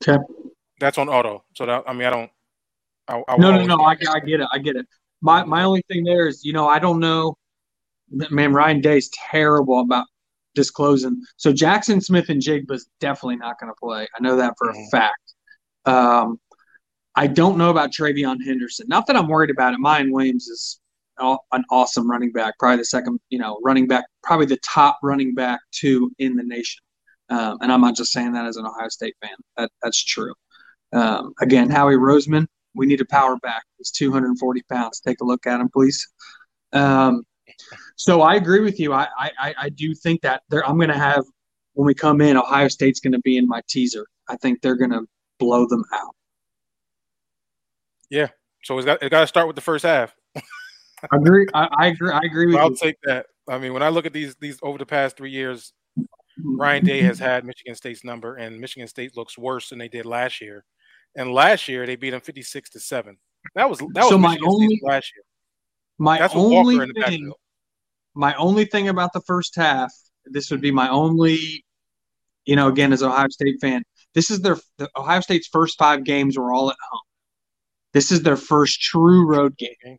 [0.07, 0.21] Okay.
[0.79, 1.43] That's on auto.
[1.55, 2.31] So that I mean I don't.
[3.07, 3.83] I, I no, no, no.
[3.83, 4.47] I, I get it.
[4.51, 4.87] I get it.
[5.21, 7.37] My my only thing there is, you know, I don't know
[8.09, 10.05] man, Ryan Day's terrible about
[10.53, 11.21] disclosing.
[11.37, 14.07] So Jackson Smith-Njigba's definitely not going to play.
[14.15, 14.81] I know that for mm-hmm.
[14.81, 15.33] a fact.
[15.85, 16.39] Um,
[17.15, 18.87] I don't know about TreVeyon Henderson.
[18.89, 19.79] Not that I'm worried about it.
[19.79, 20.79] Miyan Williams is
[21.19, 25.33] an awesome running back, probably the second, you know, running back, probably the top running
[25.33, 26.81] back two in the nation.
[27.29, 29.35] Um, and I'm not just saying that as an Ohio State fan.
[29.57, 30.33] That that's true.
[30.93, 33.63] Um, again, Howie Roseman, we need a power back.
[33.77, 34.99] He's 240 pounds.
[34.99, 36.07] Take a look at him, please.
[36.73, 37.23] Um,
[37.95, 38.93] so I agree with you.
[38.93, 41.23] I I, I do think that there, I'm going to have
[41.73, 44.05] when we come in, Ohio State's going to be in my teaser.
[44.29, 45.05] I think they're going to
[45.39, 46.15] blow them out.
[48.09, 48.29] Yeah.
[48.63, 50.15] So it's got it got to start with the first half.
[51.11, 51.47] I agree.
[51.53, 52.11] I, I, agree.
[52.11, 52.77] I agree with I'll you.
[52.77, 53.27] take that.
[53.47, 55.73] I mean, when I look at these these over the past three years,
[56.43, 60.05] Ryan Day has had Michigan State's number, and Michigan State looks worse than they did
[60.05, 60.65] last year.
[61.15, 63.17] And last year they beat them fifty six to seven.
[63.55, 65.23] That was that was so my only, last year.
[65.97, 67.31] My That's only thing,
[68.15, 69.91] my only thing about the first half
[70.25, 71.63] this would be my only,
[72.45, 75.77] you know, again as an Ohio State fan, this is their the Ohio State's first
[75.77, 77.01] five games were all at home.
[77.93, 79.97] This is their first true road game.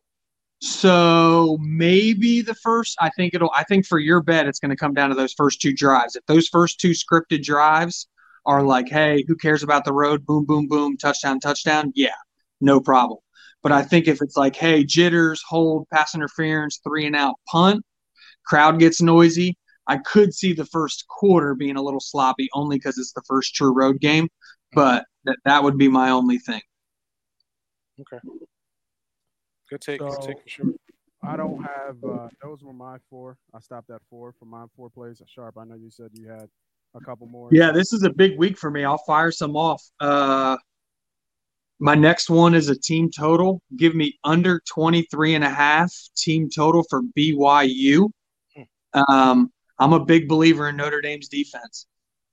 [0.61, 4.77] So maybe the first, I think it'll, I think for your bet, it's going to
[4.77, 6.16] come down to those first two drives.
[6.16, 8.09] If those first two scripted drives
[8.47, 10.25] are like, hey, who cares about the road?
[10.25, 11.92] Boom, boom, boom, touchdown, touchdown.
[11.95, 12.14] Yeah,
[12.61, 13.19] no problem.
[13.62, 17.85] But I think if it's like, hey, jitters, hold, pass interference, three and out, punt,
[18.47, 19.59] crowd gets noisy.
[19.88, 23.55] I could see the first quarter being a little sloppy only because it's the first
[23.55, 24.25] true road game.
[24.25, 24.75] Mm-hmm.
[24.75, 26.62] But that, that would be my only thing.
[28.01, 28.19] Okay.
[29.70, 30.00] Good take.
[30.00, 30.72] So, good take for sure.
[31.22, 33.37] I don't have uh, those were my four.
[33.55, 35.20] I stopped at four for my four plays.
[35.26, 35.57] Sharp.
[35.59, 36.48] I know you said you had
[36.94, 37.48] a couple more.
[37.52, 38.85] Yeah, this is a big week for me.
[38.85, 39.83] I'll fire some off.
[39.98, 40.57] Uh,
[41.79, 43.61] my next one is a team total.
[43.76, 48.11] Give me under 23 and a half team total for BYU.
[49.09, 51.87] Um, I'm a big believer in Notre Dame's defense.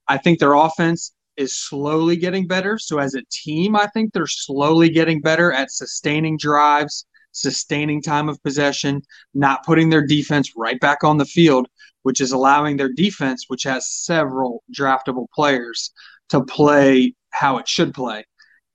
[0.08, 2.78] I think their offense is slowly getting better.
[2.78, 8.30] So as a team, I think they're slowly getting better at sustaining drives, sustaining time
[8.30, 9.02] of possession,
[9.34, 11.68] not putting their defense right back on the field,
[12.04, 15.92] which is allowing their defense, which has several draftable players,
[16.30, 18.24] to play how it should play.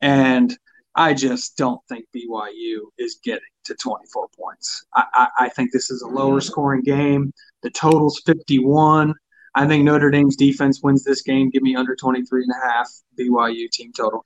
[0.00, 0.56] And
[0.94, 4.84] I just don't think BYU is getting to 24 points.
[4.94, 6.46] I, I, I think this is a lower mm-hmm.
[6.46, 7.32] scoring game.
[7.62, 9.14] The total's 51.
[9.54, 11.50] I think Notre Dame's defense wins this game.
[11.50, 14.24] Give me under 23 and a half BYU team total.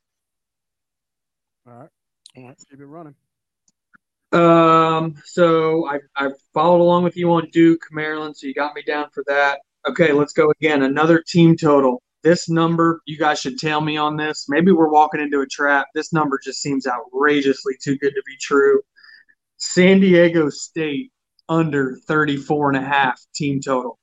[1.66, 1.88] All right.
[2.36, 2.56] All right.
[2.70, 3.14] Keep it running.
[4.32, 8.82] Um, so I, I followed along with you on Duke, Maryland, so you got me
[8.82, 9.60] down for that.
[9.86, 10.82] Okay, let's go again.
[10.82, 12.02] Another team total.
[12.22, 14.46] This number, you guys should tell me on this.
[14.48, 15.88] Maybe we're walking into a trap.
[15.94, 18.80] This number just seems outrageously too good to be true.
[19.56, 21.10] San Diego State
[21.48, 23.98] under 34 and a half team total.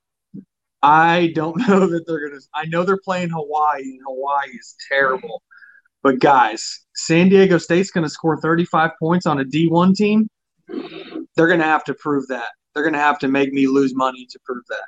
[0.81, 2.47] I don't know that they're going to.
[2.53, 5.41] I know they're playing Hawaii, and Hawaii is terrible.
[6.01, 10.29] But guys, San Diego State's going to score 35 points on a D1 team.
[11.35, 12.49] They're going to have to prove that.
[12.73, 14.85] They're going to have to make me lose money to prove that.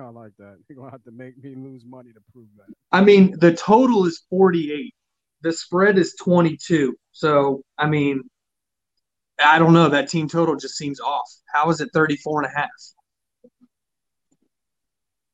[0.00, 0.58] I like that.
[0.68, 2.72] You're going to have to make me lose money to prove that.
[2.92, 4.94] I mean, the total is 48.
[5.42, 6.96] The spread is 22.
[7.10, 8.22] So, I mean,
[9.42, 9.88] I don't know.
[9.88, 11.28] That team total just seems off.
[11.52, 12.68] How is it 34 and a half?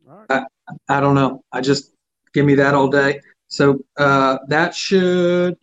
[0.04, 0.26] Right.
[0.30, 1.42] I, I don't know.
[1.52, 1.92] I just
[2.32, 3.20] give me that all day.
[3.54, 5.56] So uh, that should,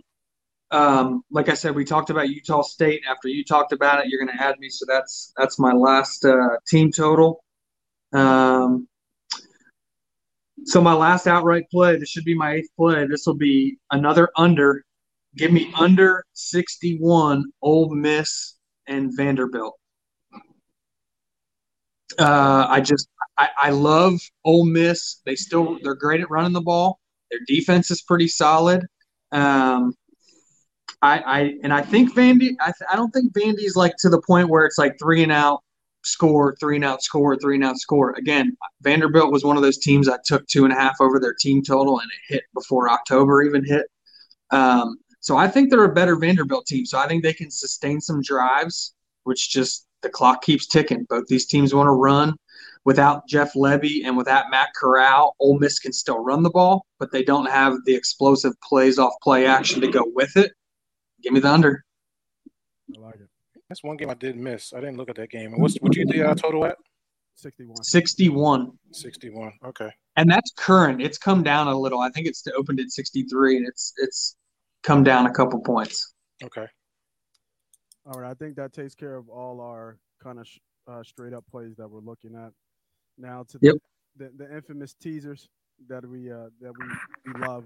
[0.72, 3.02] um, like I said, we talked about Utah State.
[3.06, 4.70] After you talked about it, you're going to add me.
[4.70, 7.44] So that's that's my last uh, team total.
[8.14, 8.88] Um,
[10.64, 11.98] so my last outright play.
[11.98, 13.06] This should be my eighth play.
[13.08, 14.86] This will be another under.
[15.36, 17.44] Give me under 61.
[17.62, 18.56] Ole Miss
[18.88, 19.78] and Vanderbilt.
[22.18, 25.18] Uh, I just I, I love Ole Miss.
[25.26, 27.01] They still they're great at running the ball.
[27.32, 28.86] Their defense is pretty solid.
[29.32, 29.96] Um,
[31.02, 32.52] I, I and I think Vandy.
[32.60, 35.64] I, I don't think Vandy's like to the point where it's like three and out,
[36.04, 38.12] score, three and out, score, three and out, score.
[38.12, 41.36] Again, Vanderbilt was one of those teams I took two and a half over their
[41.40, 43.86] team total, and it hit before October even hit.
[44.52, 46.86] Um, so I think they're a better Vanderbilt team.
[46.86, 51.06] So I think they can sustain some drives, which just the clock keeps ticking.
[51.10, 52.36] Both these teams want to run.
[52.84, 57.12] Without Jeff Lebby and without Matt Corral, Ole Miss can still run the ball, but
[57.12, 60.52] they don't have the explosive plays off play action to go with it.
[61.22, 61.86] Give me the under.
[62.96, 63.30] I like it.
[63.70, 64.74] That's one game I did miss.
[64.74, 65.54] I didn't look at that game.
[65.54, 66.76] And what's what you did uh, total at?
[67.36, 67.84] 61.
[67.84, 68.72] 61.
[68.92, 69.54] 61.
[69.66, 69.90] Okay.
[70.18, 71.02] And that's current.
[71.02, 72.00] It's come down a little.
[72.00, 74.36] I think it's opened at 63 and it's it's
[74.84, 76.14] come down a couple points.
[76.44, 76.68] Okay.
[78.06, 78.32] All right.
[78.32, 81.76] I think that takes care of all our kind of sh- uh, straight up plays
[81.78, 82.52] that we're looking at.
[83.18, 83.76] Now to Yep.
[84.18, 85.50] the, the, the infamous teasers
[85.88, 87.66] that we uh, that we, we love.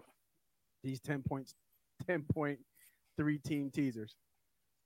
[0.84, 1.56] These 10 points,
[2.08, 2.60] 10 point
[3.18, 4.16] three team teasers.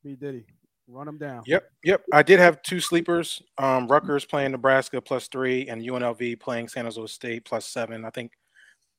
[0.03, 0.45] B Diddy,
[0.87, 1.43] run them down.
[1.45, 1.69] Yep.
[1.83, 2.03] Yep.
[2.13, 3.41] I did have two sleepers.
[3.57, 8.05] Um, Rutgers playing Nebraska plus three, and UNLV playing San Jose State plus seven.
[8.05, 8.31] I think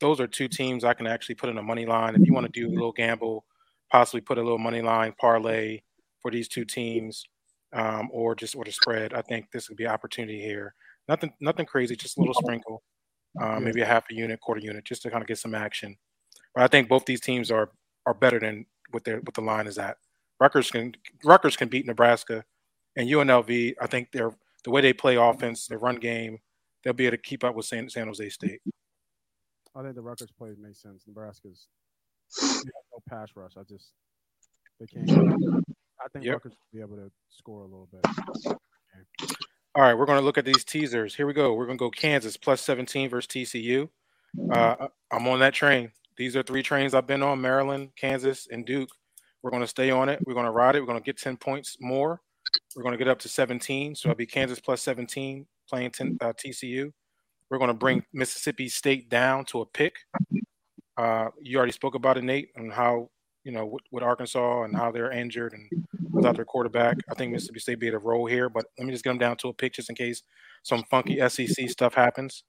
[0.01, 2.15] those are two teams I can actually put in a money line.
[2.15, 3.45] If you want to do a little gamble,
[3.91, 5.81] possibly put a little money line parlay
[6.21, 7.25] for these two teams,
[7.73, 9.15] um, or just or the spread.
[9.15, 10.75] I think this would be an opportunity here.
[11.09, 12.83] Nothing, nothing crazy, just a little sprinkle,
[13.41, 15.97] um, maybe a half a unit, quarter unit, just to kind of get some action.
[16.55, 17.71] But I think both these teams are
[18.07, 19.97] are better than what their what the line is at.
[20.39, 20.95] Rutgers can
[21.25, 22.45] Rutgers can beat Nebraska,
[22.97, 23.75] and UNLV.
[23.81, 24.33] I think they're
[24.65, 26.39] the way they play offense, their run game,
[26.83, 28.61] they'll be able to keep up with San, San Jose State.
[29.75, 31.05] I think the Rutgers play makes sense.
[31.07, 31.69] Nebraska's
[32.43, 33.53] no pass rush.
[33.57, 33.93] I just
[34.79, 35.11] they can't.
[35.11, 36.35] I think Yep.
[36.35, 38.01] Rutgers will be able to score a little bit.
[38.47, 38.57] All
[39.81, 41.15] All right, we're going to look at these teasers.
[41.15, 41.55] Here we go.
[41.55, 43.89] We're going to go Kansas plus 17 versus TCU.
[44.53, 45.91] Uh, I'm on that train.
[46.19, 48.91] These are three trains I've been on Maryland, Kansas, and Duke.
[49.41, 50.21] We're going to stay on it.
[50.27, 50.81] We're going to ride it.
[50.81, 52.21] We're going to get 10 points more.
[52.77, 53.95] We're going to get up to 17.
[53.95, 56.93] So it'll be Kansas plus 17 playing 10, uh, TCU.
[57.49, 59.95] We're going to bring Mississippi State down to a pick.
[60.99, 63.09] Uh, you already spoke about it, Nate, and how,
[63.45, 65.71] you know, with, with Arkansas and how they're injured and
[66.13, 66.99] without their quarterback.
[67.11, 69.19] I think Mississippi State be at a role here, but let me just get them
[69.19, 70.23] down to a pick just in case
[70.63, 72.45] some funky SEC stuff happens.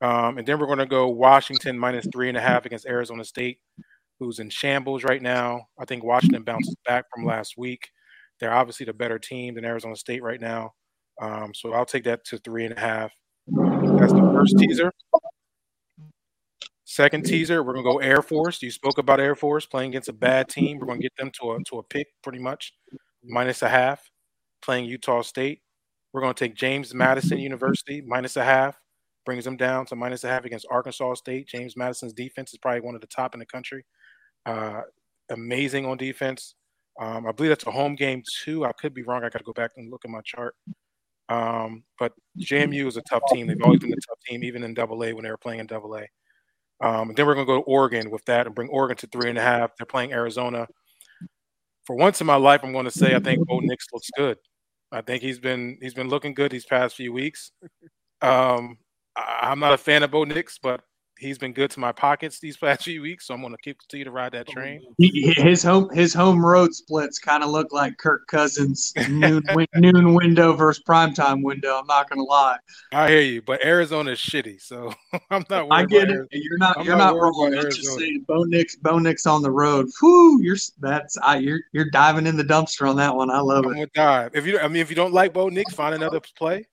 [0.00, 3.24] Um, and then we're going to go Washington minus three and a half against Arizona
[3.24, 3.58] State,
[4.18, 5.66] who's in shambles right now.
[5.78, 7.88] I think Washington bounces back from last week.
[8.40, 10.72] They're obviously the better team than Arizona State right now.
[11.20, 13.12] Um, so I'll take that to three and a half.
[13.46, 14.92] That's the first teaser.
[16.92, 18.60] Second teaser, we're gonna go Air Force.
[18.60, 20.78] You spoke about Air Force playing against a bad team.
[20.78, 22.74] We're gonna get them to a to a pick pretty much,
[23.24, 24.10] minus a half.
[24.60, 25.62] Playing Utah State.
[26.12, 28.78] We're gonna take James Madison University minus a half
[29.24, 31.48] brings them down to minus a half against Arkansas State.
[31.48, 33.86] James Madison's defense is probably one of the top in the country.
[34.44, 34.82] Uh,
[35.30, 36.56] amazing on defense.
[37.00, 38.66] Um, I believe that's a home game too.
[38.66, 39.24] I could be wrong.
[39.24, 40.56] I got to go back and look at my chart.
[41.30, 43.46] Um, but JMU is a tough team.
[43.46, 45.66] They've always been a tough team, even in Double A when they were playing in
[45.66, 46.06] Double A.
[46.82, 49.30] Um, then we're going to go to Oregon with that and bring Oregon to three
[49.30, 49.70] and a half.
[49.76, 50.66] They're playing Arizona.
[51.86, 54.38] For once in my life, I'm going to say I think Bo Nix looks good.
[54.90, 57.52] I think he's been he's been looking good these past few weeks.
[58.20, 58.78] Um,
[59.16, 60.82] I'm not a fan of Bo Nix, but
[61.18, 63.78] he's been good to my pockets these past few weeks, so I'm going to keep
[63.78, 64.80] continue to ride that train.
[64.98, 69.42] He, his home his home road splits kind of look like Kirk Cousins noon
[69.74, 71.78] noon window versus primetime window.
[71.78, 72.58] I'm not going to lie.
[72.92, 74.92] I hear you, but Arizona is shitty, so
[75.30, 75.68] I'm not.
[75.70, 76.26] I get it.
[76.30, 76.78] You're not.
[76.78, 77.54] I'm you're not, not wrong.
[77.56, 79.86] I'm just saying, Bo Nix, Bo Nix on the road.
[80.02, 83.30] Whoo, you're that's I, you're you're diving in the dumpster on that one.
[83.30, 83.92] I love I'm it.
[83.94, 84.32] Dive.
[84.34, 86.66] If you, I mean, if you don't like Bo Nix, find another play.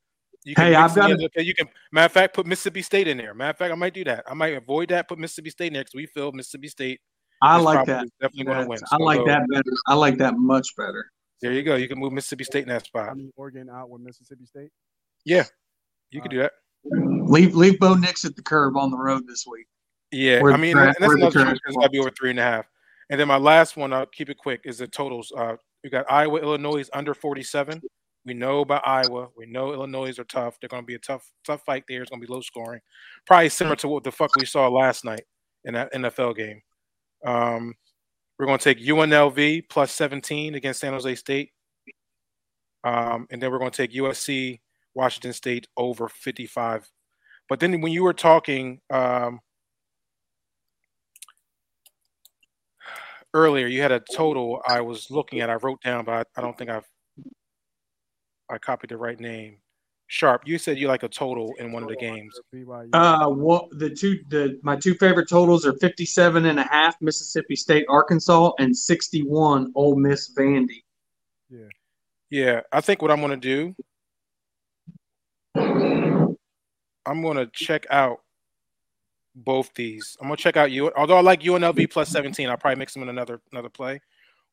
[0.46, 1.32] You can hey, I've got it.
[1.36, 3.34] You can matter of fact put Mississippi State in there.
[3.34, 4.24] Matter of fact, I might do that.
[4.28, 5.08] I might avoid that.
[5.08, 5.94] Put Mississippi State next.
[5.94, 7.02] We feel Mississippi State.
[7.42, 8.06] I like that.
[8.22, 8.80] Definitely going to win.
[8.80, 9.72] So I like go, that better.
[9.88, 11.06] I like that much better.
[11.42, 11.76] There you go.
[11.76, 13.10] You can move Mississippi State in that spot.
[13.10, 14.72] I mean, Oregon out with Mississippi State.
[15.26, 15.46] Yeah,
[16.12, 16.54] you could do that.
[16.84, 19.68] Leave leave Bo Nix at the curb on the road this week.
[20.12, 22.66] Yeah, I mean, and that's another true because I'll be over three and a half.
[23.10, 25.32] And then my last one, I'll keep it quick, is the totals.
[25.36, 27.82] Uh, we got Iowa, Illinois is under 47.
[28.26, 29.30] We know about Iowa.
[29.36, 30.60] We know Illinois are tough.
[30.60, 32.02] They're going to be a tough, tough fight there.
[32.02, 32.82] It's going to be low scoring,
[33.26, 35.24] probably similar to what the fuck we saw last night
[35.64, 36.62] in that NFL game.
[37.26, 37.74] Um,
[38.38, 41.52] we're going to take UNLV plus 17 against San Jose State,
[42.84, 44.60] um, and then we're going to take USC
[44.94, 46.90] Washington State over 55.
[47.48, 49.40] But then when you were talking um,
[53.34, 55.50] earlier, you had a total I was looking at.
[55.50, 56.88] I wrote down, but I, I don't think I've
[58.50, 59.58] I copied the right name.
[60.08, 62.34] Sharp, you said you like a total in one of the games.
[62.94, 67.56] Uh, what the two the my two favorite totals are 57 and a half Mississippi
[67.56, 70.84] State Arkansas and 61 Ole Miss Vandy.
[71.48, 71.68] Yeah.
[72.32, 73.76] Yeah, I think what I'm going to do
[77.06, 78.22] I'm going to check out
[79.36, 80.18] both these.
[80.20, 82.94] I'm going to check out you although I like UNLV plus 17, I'll probably mix
[82.94, 84.02] them in another another play.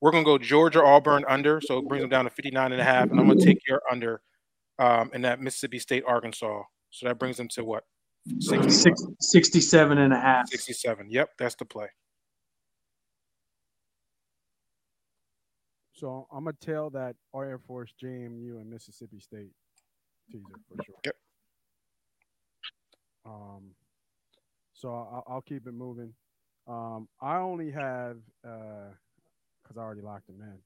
[0.01, 2.81] We're going to go Georgia Auburn under, so it brings them down to 59 and
[2.81, 3.11] a half.
[3.11, 4.21] And I'm going to take your under
[4.79, 6.63] um, in that Mississippi State Arkansas.
[6.91, 7.85] So that brings them to what?
[8.41, 10.49] 67 and a half.
[10.49, 11.07] 67.
[11.11, 11.89] Yep, that's the play.
[15.95, 19.51] So I'm gonna tell that Air Force, JMU, and Mississippi State
[20.31, 20.95] teaser for sure.
[21.07, 21.15] Yep.
[23.25, 23.71] Um,
[24.75, 26.13] so I'll, I'll keep it moving.
[26.69, 28.91] Um, I only have uh,
[29.67, 30.59] because I already locked them in.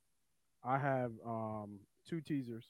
[0.62, 2.66] I have um, two teasers,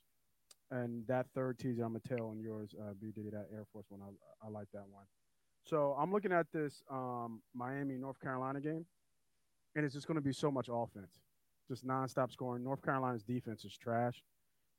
[0.71, 3.87] and that third teaser I'm gonna tell on yours, uh, B Diddy, that Air Force
[3.89, 4.01] one.
[4.03, 5.05] I, I like that one.
[5.65, 8.87] So I'm looking at this um, Miami North Carolina game,
[9.75, 11.19] and it's just gonna be so much offense,
[11.69, 12.63] just nonstop scoring.
[12.63, 14.23] North Carolina's defense is trash,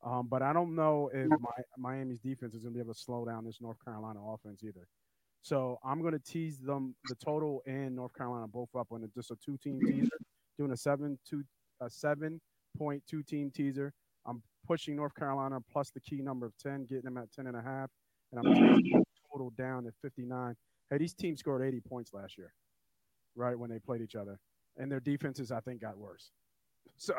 [0.04, 3.26] um, but I don't know if my, Miami's defense is gonna be able to slow
[3.26, 4.86] down this North Carolina offense either.
[5.42, 9.32] So I'm going to tease them the total and North Carolina both up on just
[9.32, 10.16] a two team teaser
[10.58, 11.42] doing a seven two
[11.80, 12.40] a seven
[12.76, 13.92] point two team teaser.
[14.26, 17.56] I'm pushing North Carolina plus the key number of 10, getting them at 10 and
[17.56, 17.90] a half,
[18.30, 20.54] and I'm total down at 59.
[20.90, 22.52] Hey, these teams scored 80 points last year,
[23.34, 24.38] right when they played each other,
[24.76, 26.30] and their defenses I think got worse.
[26.96, 27.14] So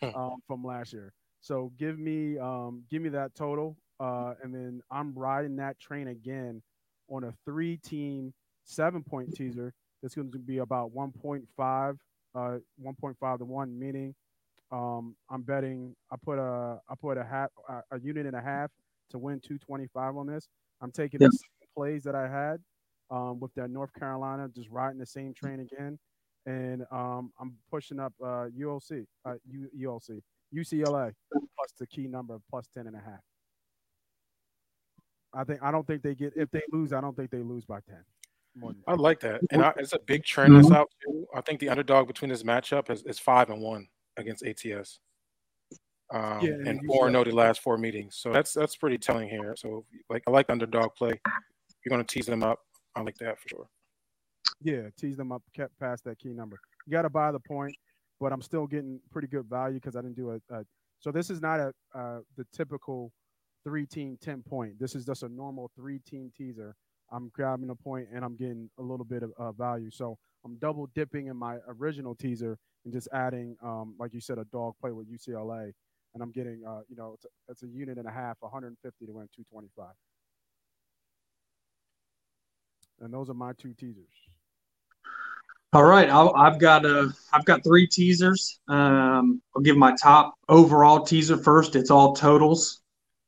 [0.14, 1.12] um, from last year.
[1.40, 6.08] So give me um, give me that total, uh, and then I'm riding that train
[6.08, 6.62] again
[7.08, 8.32] on a three team
[8.64, 9.72] seven point teaser.
[10.02, 11.96] That's going to be about 1.5
[12.36, 14.14] uh, 1.5 to one, meaning
[14.70, 17.50] um, I'm betting I put a I put a half
[17.90, 18.70] a unit and a half
[19.10, 20.48] to win 225 on this.
[20.80, 21.28] I'm taking Yeah.
[21.28, 22.60] the same plays that I had
[23.10, 25.98] um, with that North Carolina, just riding the same train again,
[26.46, 30.20] and um, I'm pushing up uh, ULC, uh, U- ULC,
[30.54, 31.12] UCLA
[31.56, 33.20] plus the key number plus 10 and a half.
[35.32, 36.92] I think I don't think they get if they lose.
[36.92, 37.96] I don't think they lose by 10.
[38.56, 41.26] More than I like that, and I, it's a big trend that's out too.
[41.34, 43.86] I think the underdog between this matchup is, is five and one
[44.16, 44.98] against ATS,
[46.10, 48.16] um, Yeah, and and four said- and no the last four meetings.
[48.16, 49.54] So that's that's pretty telling here.
[49.56, 51.20] So like I like underdog play.
[51.84, 52.60] You're gonna tease them up.
[52.94, 53.68] I like that for sure.
[54.62, 56.58] Yeah, tease them up, kept past that key number.
[56.86, 57.76] You got to buy the point,
[58.20, 60.64] but I'm still getting pretty good value because I didn't do a, a.
[61.00, 63.12] So this is not a uh, the typical
[63.64, 64.78] three team ten point.
[64.78, 66.74] This is just a normal three team teaser.
[67.12, 69.90] I'm grabbing a point and I'm getting a little bit of uh, value.
[69.90, 74.38] So I'm double dipping in my original teaser and just adding, um, like you said,
[74.38, 75.72] a dog play with UCLA,
[76.14, 79.06] and I'm getting, uh, you know, it's a, it's a unit and a half, 150
[79.06, 79.88] to win 225.
[83.00, 84.06] And those are my two teasers.
[85.72, 88.60] All right, I've got uh, I've got three teasers.
[88.66, 91.76] Um, I'll give my top overall teaser first.
[91.76, 92.80] It's all totals,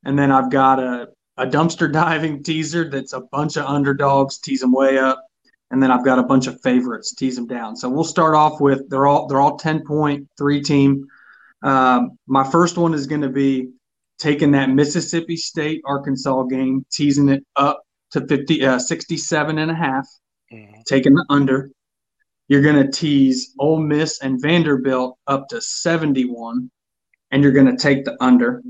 [0.05, 1.09] and then I've got a,
[1.39, 5.25] a dumpster diving teaser that's a bunch of underdogs, tease them way up,
[5.71, 7.77] and then I've got a bunch of favorites, tease them down.
[7.77, 11.07] So we'll start off with they're all they're all ten point three team.
[11.63, 13.71] Um, my first one is going to be
[14.19, 17.83] taking that Mississippi State Arkansas game, teasing it up
[18.13, 20.07] to 50, uh, 67 and a half,
[20.53, 20.85] Mhm.
[20.87, 21.71] taking the under.
[22.49, 26.71] You're going to tease Ole Miss and Vanderbilt up to 71,
[27.31, 28.63] and you're going to take the under.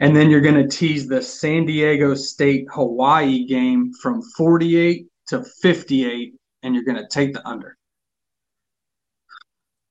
[0.00, 5.44] And then you're going to tease the San Diego State Hawaii game from 48 to
[5.62, 7.76] 58, and you're going to take the under.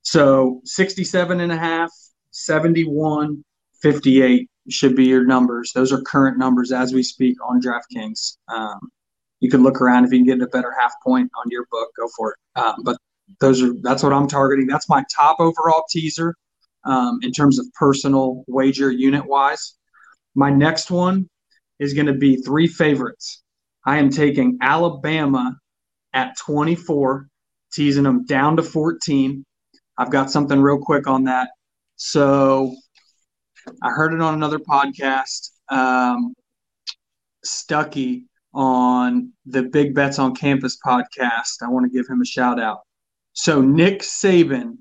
[0.01, 1.91] So 67 and a half,
[2.31, 3.43] 71,
[3.81, 5.71] 58 should be your numbers.
[5.73, 8.37] Those are current numbers as we speak on DraftKings.
[8.47, 8.79] Um,
[9.39, 11.89] you can look around if you can get a better half point on your book,
[11.95, 12.59] go for it.
[12.59, 12.97] Um, but
[13.39, 14.67] those are that's what I'm targeting.
[14.67, 16.35] That's my top overall teaser
[16.85, 19.75] um, in terms of personal wager unit wise.
[20.39, 21.29] My next one
[21.79, 23.43] is going to be three favorites.
[23.85, 25.57] I am taking Alabama
[26.13, 27.27] at 24,
[27.73, 29.43] teasing them down to 14.
[29.97, 31.49] I've got something real quick on that.
[31.97, 32.73] So
[33.83, 35.49] I heard it on another podcast.
[35.67, 36.33] Um,
[37.45, 38.23] Stuckey
[38.53, 41.61] on the Big Bets on Campus podcast.
[41.61, 42.79] I want to give him a shout out.
[43.33, 44.77] So Nick Saban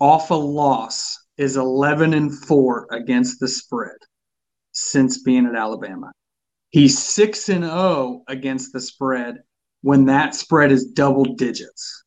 [0.00, 3.96] off a loss is 11 and 4 against the spread
[4.72, 6.12] since being at Alabama.
[6.70, 9.38] He's 6 and 0 against the spread
[9.82, 12.04] when that spread is double digits.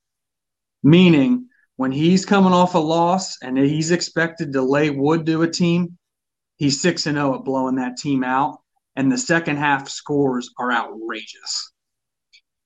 [0.83, 1.47] Meaning
[1.77, 5.97] when he's coming off a loss and he's expected to lay wood to a team,
[6.57, 8.59] he's 6 and 0 at blowing that team out
[8.95, 11.71] and the second half scores are outrageous.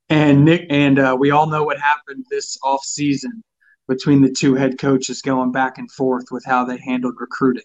[0.10, 3.44] And Nick and uh, we all know what happened this off season
[3.88, 7.64] between the two head coaches going back and forth with how they handled recruiting.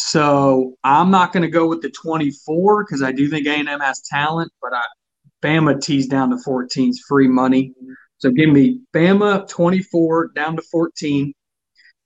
[0.00, 4.00] So I'm not going to go with the 24 because I do think A&M has
[4.02, 4.82] talent, but I,
[5.42, 7.72] Bama teased down to 14 is free money.
[8.18, 11.32] So give me Bama 24 down to 14.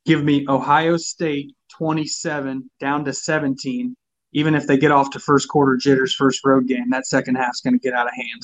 [0.04, 3.94] Give me Ohio State 27 down to 17
[4.32, 7.60] even if they get off to first quarter jitters, first road game, that second half's
[7.60, 8.42] going to get out of hand.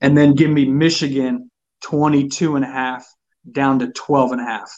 [0.00, 1.50] And then give me Michigan
[1.82, 3.06] 22 and a half
[3.50, 4.70] down to 12 and a half.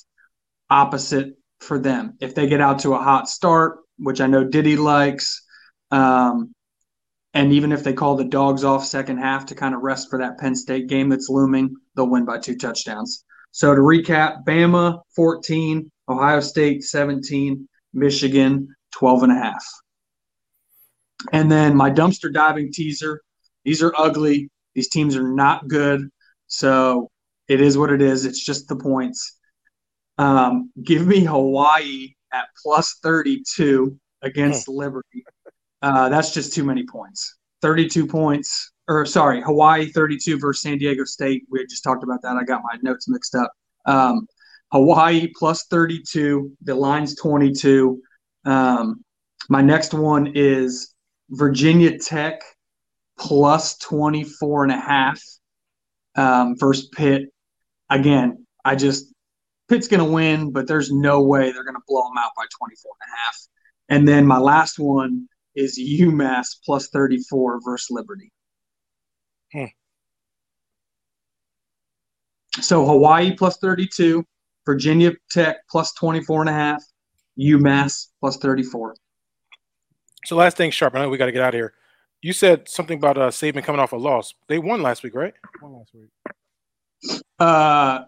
[0.70, 2.16] Opposite for them.
[2.20, 5.42] If they get out to a hot start, which I know Diddy likes,
[5.90, 6.52] um,
[7.34, 10.20] and even if they call the dogs off second half to kind of rest for
[10.20, 13.24] that Penn State game that's looming, they'll win by two touchdowns.
[13.50, 19.64] So to recap, Bama 14, Ohio State 17, Michigan 12 and a half.
[21.32, 23.20] And then my dumpster diving teaser.
[23.64, 24.50] These are ugly.
[24.74, 26.08] These teams are not good.
[26.46, 27.10] So
[27.48, 28.24] it is what it is.
[28.24, 29.38] It's just the points.
[30.18, 35.24] Um, give me Hawaii at plus 32 against Liberty.
[35.82, 37.36] Uh, that's just too many points.
[37.62, 41.44] 32 points, or sorry, Hawaii 32 versus San Diego State.
[41.50, 42.36] We had just talked about that.
[42.36, 43.52] I got my notes mixed up.
[43.86, 44.26] Um,
[44.72, 46.52] Hawaii plus 32.
[46.62, 48.00] The line's 22.
[48.44, 49.04] Um,
[49.48, 50.94] my next one is
[51.30, 52.42] Virginia Tech
[53.18, 55.22] plus 24 and a half
[56.16, 57.30] um, versus Pitt.
[57.90, 59.13] Again, I just,
[59.68, 62.44] Pitt's going to win, but there's no way they're going to blow them out by
[62.58, 63.36] 24 and a half.
[63.88, 68.32] And then my last one is UMass plus 34 versus Liberty.
[69.52, 69.64] Hmm.
[72.60, 74.24] So Hawaii plus 32,
[74.66, 76.82] Virginia Tech plus 24 and a half,
[77.38, 78.96] UMass plus 34.
[80.24, 80.94] So last thing, sharp.
[80.94, 81.74] I know we got to get out of here.
[82.22, 84.34] You said something about uh, Saban coming off a loss.
[84.48, 85.34] They won last week, right?
[85.60, 87.20] One last week.
[87.38, 88.04] Uh,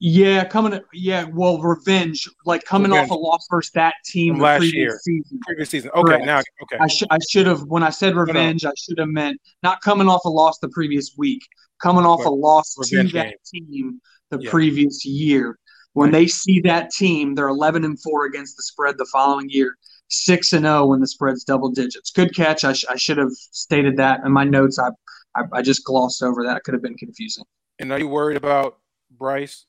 [0.00, 0.80] yeah, coming.
[0.92, 3.10] Yeah, well, revenge, like coming Revenge.
[3.10, 4.98] off a loss versus that team last previous year.
[5.02, 5.40] season.
[5.46, 5.90] Previous season.
[5.94, 6.26] Okay, Correct.
[6.26, 6.76] now okay.
[6.80, 8.22] I should I should have when I said no.
[8.22, 11.42] revenge, I should have meant not coming off a loss the previous week,
[11.80, 12.26] coming off Right.
[12.28, 14.50] a loss to Revenge that team the Yeah.
[14.50, 15.58] previous year.
[15.92, 16.18] When Right.
[16.22, 19.76] they see that team, they're eleven and four against the spread the following year,
[20.08, 22.10] six and zero when the spread's double digits.
[22.10, 22.64] Good catch.
[22.64, 24.78] I, sh- I should have stated that in my notes.
[24.78, 24.88] I,
[25.36, 26.64] I I just glossed over that.
[26.64, 27.44] Could have been confusing.
[27.78, 28.78] And are you worried about
[29.10, 29.66] Bryce?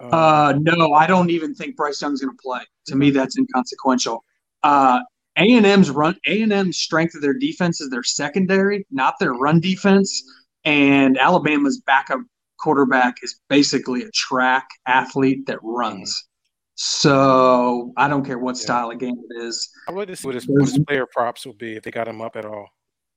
[0.00, 2.62] Um, Uh, no, I don't even think Bryce Young's going to play.
[2.86, 4.24] To me, that's inconsequential.
[4.62, 5.00] Uh,
[5.38, 9.14] A and M's run, A and M's strength of their defense is their secondary, not
[9.20, 10.22] their run defense.
[10.64, 12.20] And Alabama's backup
[12.58, 16.24] quarterback is basically a track athlete that runs.
[16.76, 18.62] So I don't care what Yeah.
[18.62, 19.70] style of game it is.
[19.88, 22.08] I'd like to see what his, what his player props will be if they got
[22.08, 22.68] him up at all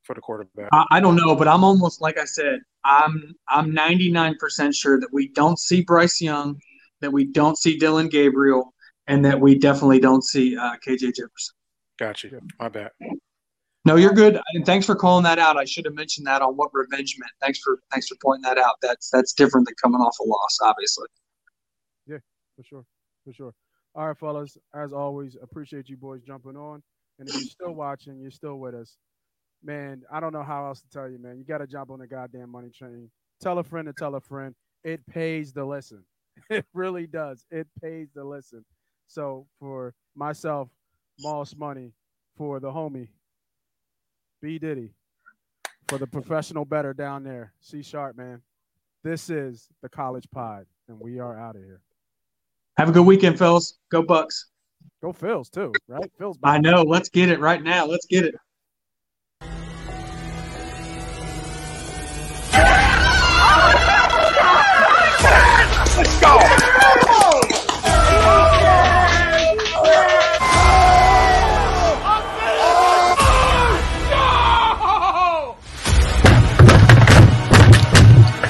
[0.08, 0.70] for the quarterback.
[0.72, 5.10] I, I don't know, but I'm almost like I said, I'm I'm 99% sure that
[5.12, 6.58] we don't see Bryce Young,
[7.02, 8.74] that we don't see Dillon Gabriel,
[9.06, 11.56] and that we definitely don't see uh, KJ Jefferson.
[12.00, 12.40] Got you.
[12.60, 12.92] My bad.
[13.86, 15.58] No, you're good, and thanks for calling that out.
[15.58, 17.32] I should have mentioned that on what revenge meant.
[17.42, 18.76] Thanks for thanks for pointing that out.
[18.82, 21.08] That's that's different than coming off a loss, obviously.
[22.08, 22.18] Yeah,
[22.56, 22.86] for sure,
[23.24, 23.54] for sure.
[23.96, 24.58] All right, fellas.
[24.74, 26.84] As always, appreciate you boys jumping on.
[27.20, 28.98] And if you're still watching, you're still with us,
[29.64, 30.04] man.
[30.12, 31.38] I don't know how else to tell you, man.
[31.38, 33.10] You got to jump on the goddamn money train.
[33.42, 34.56] Tell a friend to tell a friend.
[34.84, 36.04] It pays to listen.
[36.52, 37.44] It really does.
[37.50, 38.64] It pays to listen.
[39.08, 40.70] So for myself,
[41.20, 41.94] Moss Money,
[42.38, 43.08] for the homie,
[44.40, 44.94] B Diddy,
[45.88, 48.44] for the professional bettor down there, C Sharp, man.
[49.04, 51.82] This is the College Pod, and we are out of here.
[52.78, 53.80] Have a good weekend, fellas.
[53.90, 54.50] Go Bucks.
[55.02, 56.12] Go Phils too, right?
[56.20, 56.36] Phils.
[56.44, 56.84] I know.
[56.84, 57.86] Let's get it right now.
[57.86, 58.36] Let's get it.
[65.98, 66.38] Let's go!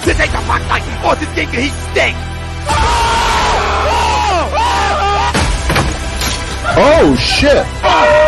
[0.03, 0.83] This ain't the Black Knight!
[1.05, 2.19] Austin Ginker, he stinks!
[6.79, 7.65] Oh shit!
[7.81, 8.26] Gone!